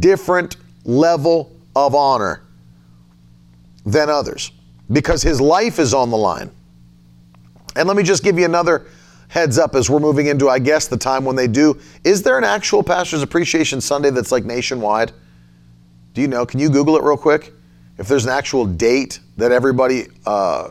[0.00, 2.42] different level of honor
[3.84, 4.52] than others
[4.90, 6.50] because his life is on the line.
[7.76, 8.86] And let me just give you another
[9.28, 11.78] heads up as we're moving into, I guess, the time when they do.
[12.04, 15.12] Is there an actual Pastor's Appreciation Sunday that's like nationwide?
[16.14, 16.46] Do you know?
[16.46, 17.52] Can you Google it real quick?
[17.98, 20.70] If there's an actual date that everybody uh,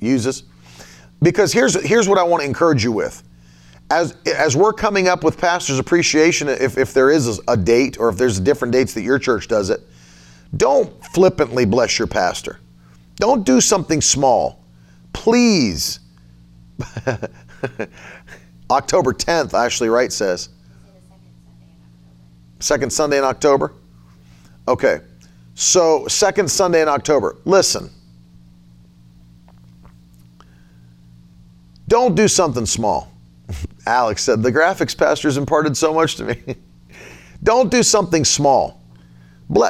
[0.00, 0.44] uses?
[1.22, 3.22] Because here's, here's what I want to encourage you with.
[3.90, 8.08] as as we're coming up with pastors appreciation if, if there is a date or
[8.08, 9.80] if there's different dates that your church does it
[10.56, 12.60] don't flippantly bless your pastor
[13.16, 14.64] don't do something small
[15.12, 15.98] please
[18.70, 20.50] october 10th ashley wright says
[22.60, 23.74] second sunday in october
[24.68, 25.00] okay
[25.54, 27.90] so second sunday in october listen
[31.88, 33.10] don't do something small
[33.86, 36.36] Alex said, The graphics pastor's imparted so much to me.
[37.42, 38.82] Don't do something small.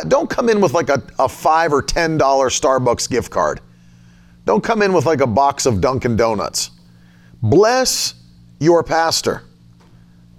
[0.09, 3.61] Don't come in with like a, a five or ten dollar Starbucks gift card.
[4.45, 6.71] Don't come in with like a box of Dunkin' Donuts.
[7.43, 8.14] Bless
[8.59, 9.43] your pastor.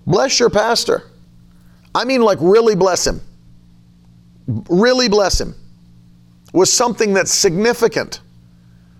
[0.05, 1.03] Bless your pastor.
[1.93, 3.21] I mean, like, really bless him.
[4.69, 5.55] Really bless him
[6.53, 8.21] with something that's significant.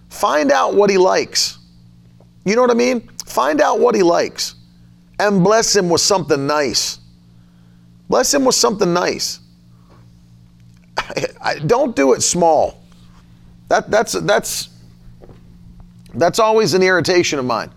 [0.10, 1.58] Find out what he likes.
[2.45, 3.08] You know what I mean?
[3.26, 4.56] Find out what he likes
[5.22, 6.99] and bless him with something nice.
[8.10, 9.39] Bless him with something nice.
[10.97, 12.84] I, I, don't do it small.
[13.68, 14.70] That, that's, that's,
[16.16, 17.72] that's always an irritation of mine.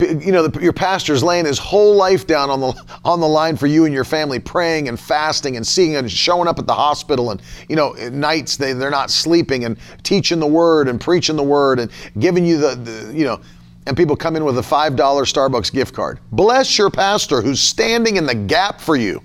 [0.00, 3.56] You know, the, your pastor's laying his whole life down on the on the line
[3.56, 6.74] for you and your family, praying and fasting and seeing and showing up at the
[6.74, 11.34] hospital and you know nights they they're not sleeping and teaching the word and preaching
[11.34, 11.90] the word and
[12.20, 13.40] giving you the, the you know
[13.88, 16.20] and people come in with a $5 Starbucks gift card.
[16.30, 19.22] Bless your pastor who's standing in the gap for you.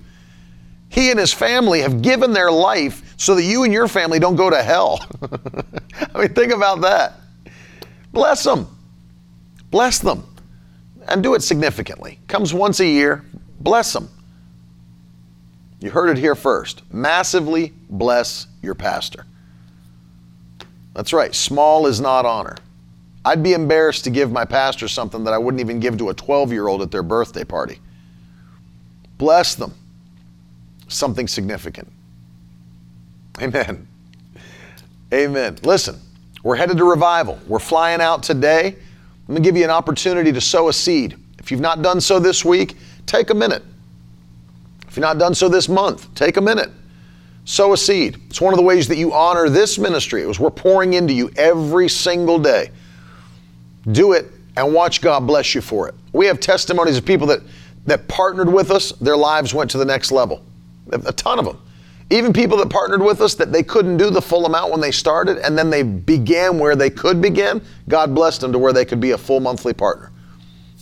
[0.88, 4.36] He and his family have given their life so that you and your family don't
[4.36, 5.06] go to hell.
[6.14, 7.14] I mean, think about that.
[8.12, 8.66] Bless them.
[9.70, 10.24] Bless them.
[11.08, 12.18] And do it significantly.
[12.28, 13.24] Comes once a year.
[13.60, 14.08] Bless them.
[15.80, 16.82] You heard it here first.
[16.92, 19.26] Massively bless your pastor.
[20.94, 21.34] That's right.
[21.34, 22.56] Small is not honor.
[23.24, 26.14] I'd be embarrassed to give my pastor something that I wouldn't even give to a
[26.14, 27.80] 12 year old at their birthday party.
[29.18, 29.74] Bless them.
[30.88, 31.90] Something significant.
[33.40, 33.86] Amen.
[35.12, 35.58] Amen.
[35.62, 35.98] Listen,
[36.42, 37.38] we're headed to revival.
[37.46, 38.76] We're flying out today.
[39.28, 41.16] Let me give you an opportunity to sow a seed.
[41.38, 43.62] If you've not done so this week, take a minute.
[44.86, 46.70] If you've not done so this month, take a minute.
[47.44, 48.18] Sow a seed.
[48.28, 50.22] It's one of the ways that you honor this ministry.
[50.22, 52.70] It was we're pouring into you every single day.
[53.92, 55.94] Do it and watch God bless you for it.
[56.12, 57.40] We have testimonies of people that,
[57.86, 60.42] that partnered with us, their lives went to the next level.
[60.90, 61.60] A ton of them.
[62.10, 64.90] Even people that partnered with us that they couldn't do the full amount when they
[64.90, 67.62] started, and then they began where they could begin.
[67.88, 70.12] God blessed them to where they could be a full monthly partner.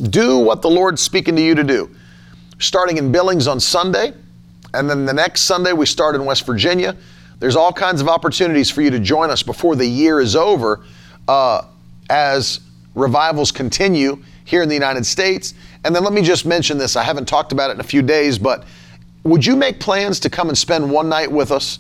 [0.03, 1.95] Do what the Lord's speaking to you to do.
[2.59, 4.12] Starting in Billings on Sunday,
[4.75, 6.97] and then the next Sunday we start in West Virginia.
[7.39, 10.85] There's all kinds of opportunities for you to join us before the year is over
[11.29, 11.62] uh,
[12.09, 12.61] as
[12.95, 15.55] revivals continue here in the United States.
[15.85, 18.03] And then let me just mention this I haven't talked about it in a few
[18.03, 18.64] days, but
[19.25, 21.79] would you make plans to come and spend one night with us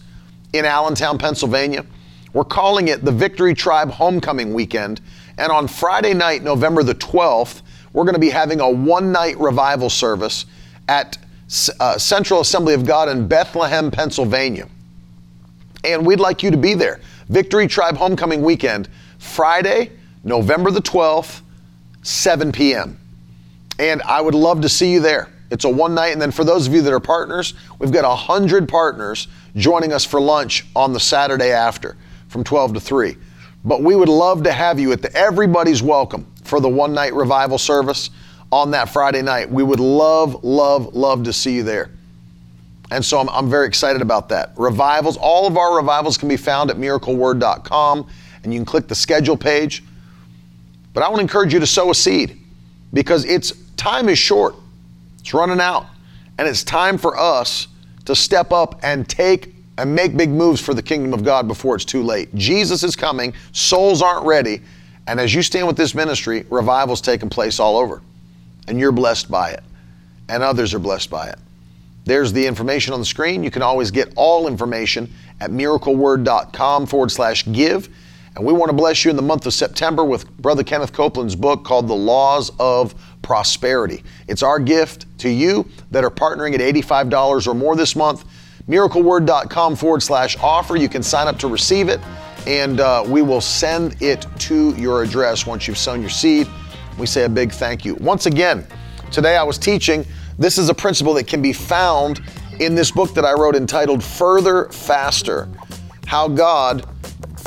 [0.52, 1.84] in Allentown, Pennsylvania?
[2.32, 5.00] We're calling it the Victory Tribe Homecoming Weekend.
[5.38, 7.62] And on Friday night, November the 12th,
[7.92, 10.46] we're going to be having a one night revival service
[10.88, 11.18] at
[11.80, 14.68] uh, Central Assembly of God in Bethlehem, Pennsylvania.
[15.84, 17.00] And we'd like you to be there.
[17.28, 18.88] Victory Tribe Homecoming Weekend,
[19.18, 19.90] Friday,
[20.24, 21.40] November the 12th,
[22.02, 22.98] 7 p.m.
[23.78, 25.31] And I would love to see you there.
[25.52, 28.08] It's a one night, and then for those of you that are partners, we've got
[28.08, 31.94] 100 partners joining us for lunch on the Saturday after
[32.28, 33.18] from 12 to 3.
[33.62, 37.12] But we would love to have you at the everybody's welcome for the one night
[37.12, 38.08] revival service
[38.50, 39.50] on that Friday night.
[39.50, 41.90] We would love, love, love to see you there.
[42.90, 44.52] And so I'm, I'm very excited about that.
[44.56, 48.08] Revivals, all of our revivals can be found at miracleword.com,
[48.42, 49.84] and you can click the schedule page.
[50.94, 52.38] But I want to encourage you to sow a seed
[52.94, 54.54] because its time is short.
[55.22, 55.86] It's running out.
[56.38, 57.68] And it's time for us
[58.04, 61.74] to step up and take and make big moves for the kingdom of God before
[61.74, 62.34] it's too late.
[62.34, 64.60] Jesus is coming, souls aren't ready,
[65.06, 68.02] and as you stand with this ministry, revival's taking place all over.
[68.68, 69.62] And you're blessed by it.
[70.28, 71.38] And others are blessed by it.
[72.04, 73.42] There's the information on the screen.
[73.42, 77.88] You can always get all information at miracleword.com forward slash give.
[78.34, 81.36] And we want to bless you in the month of September with Brother Kenneth Copeland's
[81.36, 84.02] book called The Laws of Prosperity.
[84.28, 88.24] It's our gift to you that are partnering at $85 or more this month.
[88.68, 90.76] MiracleWord.com forward slash offer.
[90.76, 92.00] You can sign up to receive it,
[92.46, 96.48] and uh, we will send it to your address once you've sown your seed.
[96.98, 97.94] We say a big thank you.
[97.96, 98.66] Once again,
[99.10, 100.04] today I was teaching.
[100.38, 102.20] This is a principle that can be found
[102.60, 105.48] in this book that I wrote entitled Further Faster
[106.06, 106.86] How God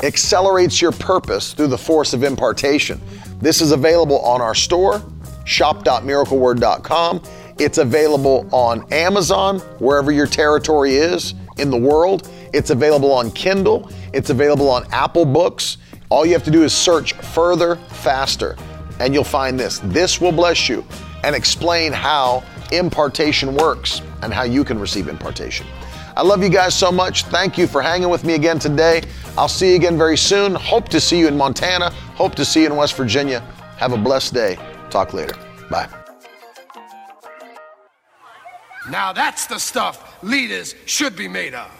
[0.02, 3.00] accelerates your purpose through the force of impartation.
[3.40, 5.02] This is available on our store,
[5.46, 7.22] shop.miracleword.com.
[7.58, 12.30] It's available on Amazon, wherever your territory is in the world.
[12.52, 13.90] It's available on Kindle.
[14.12, 15.78] It's available on Apple Books.
[16.10, 18.56] All you have to do is search further, faster,
[19.00, 19.80] and you'll find this.
[19.84, 20.84] This will bless you
[21.24, 25.66] and explain how impartation works and how you can receive impartation.
[26.16, 27.24] I love you guys so much.
[27.24, 29.02] Thank you for hanging with me again today.
[29.36, 30.54] I'll see you again very soon.
[30.54, 31.90] Hope to see you in Montana.
[32.14, 33.40] Hope to see you in West Virginia.
[33.78, 34.75] Have a blessed day.
[34.90, 35.36] Talk later.
[35.70, 35.88] Bye.
[38.90, 41.75] Now that's the stuff leaders should be made of.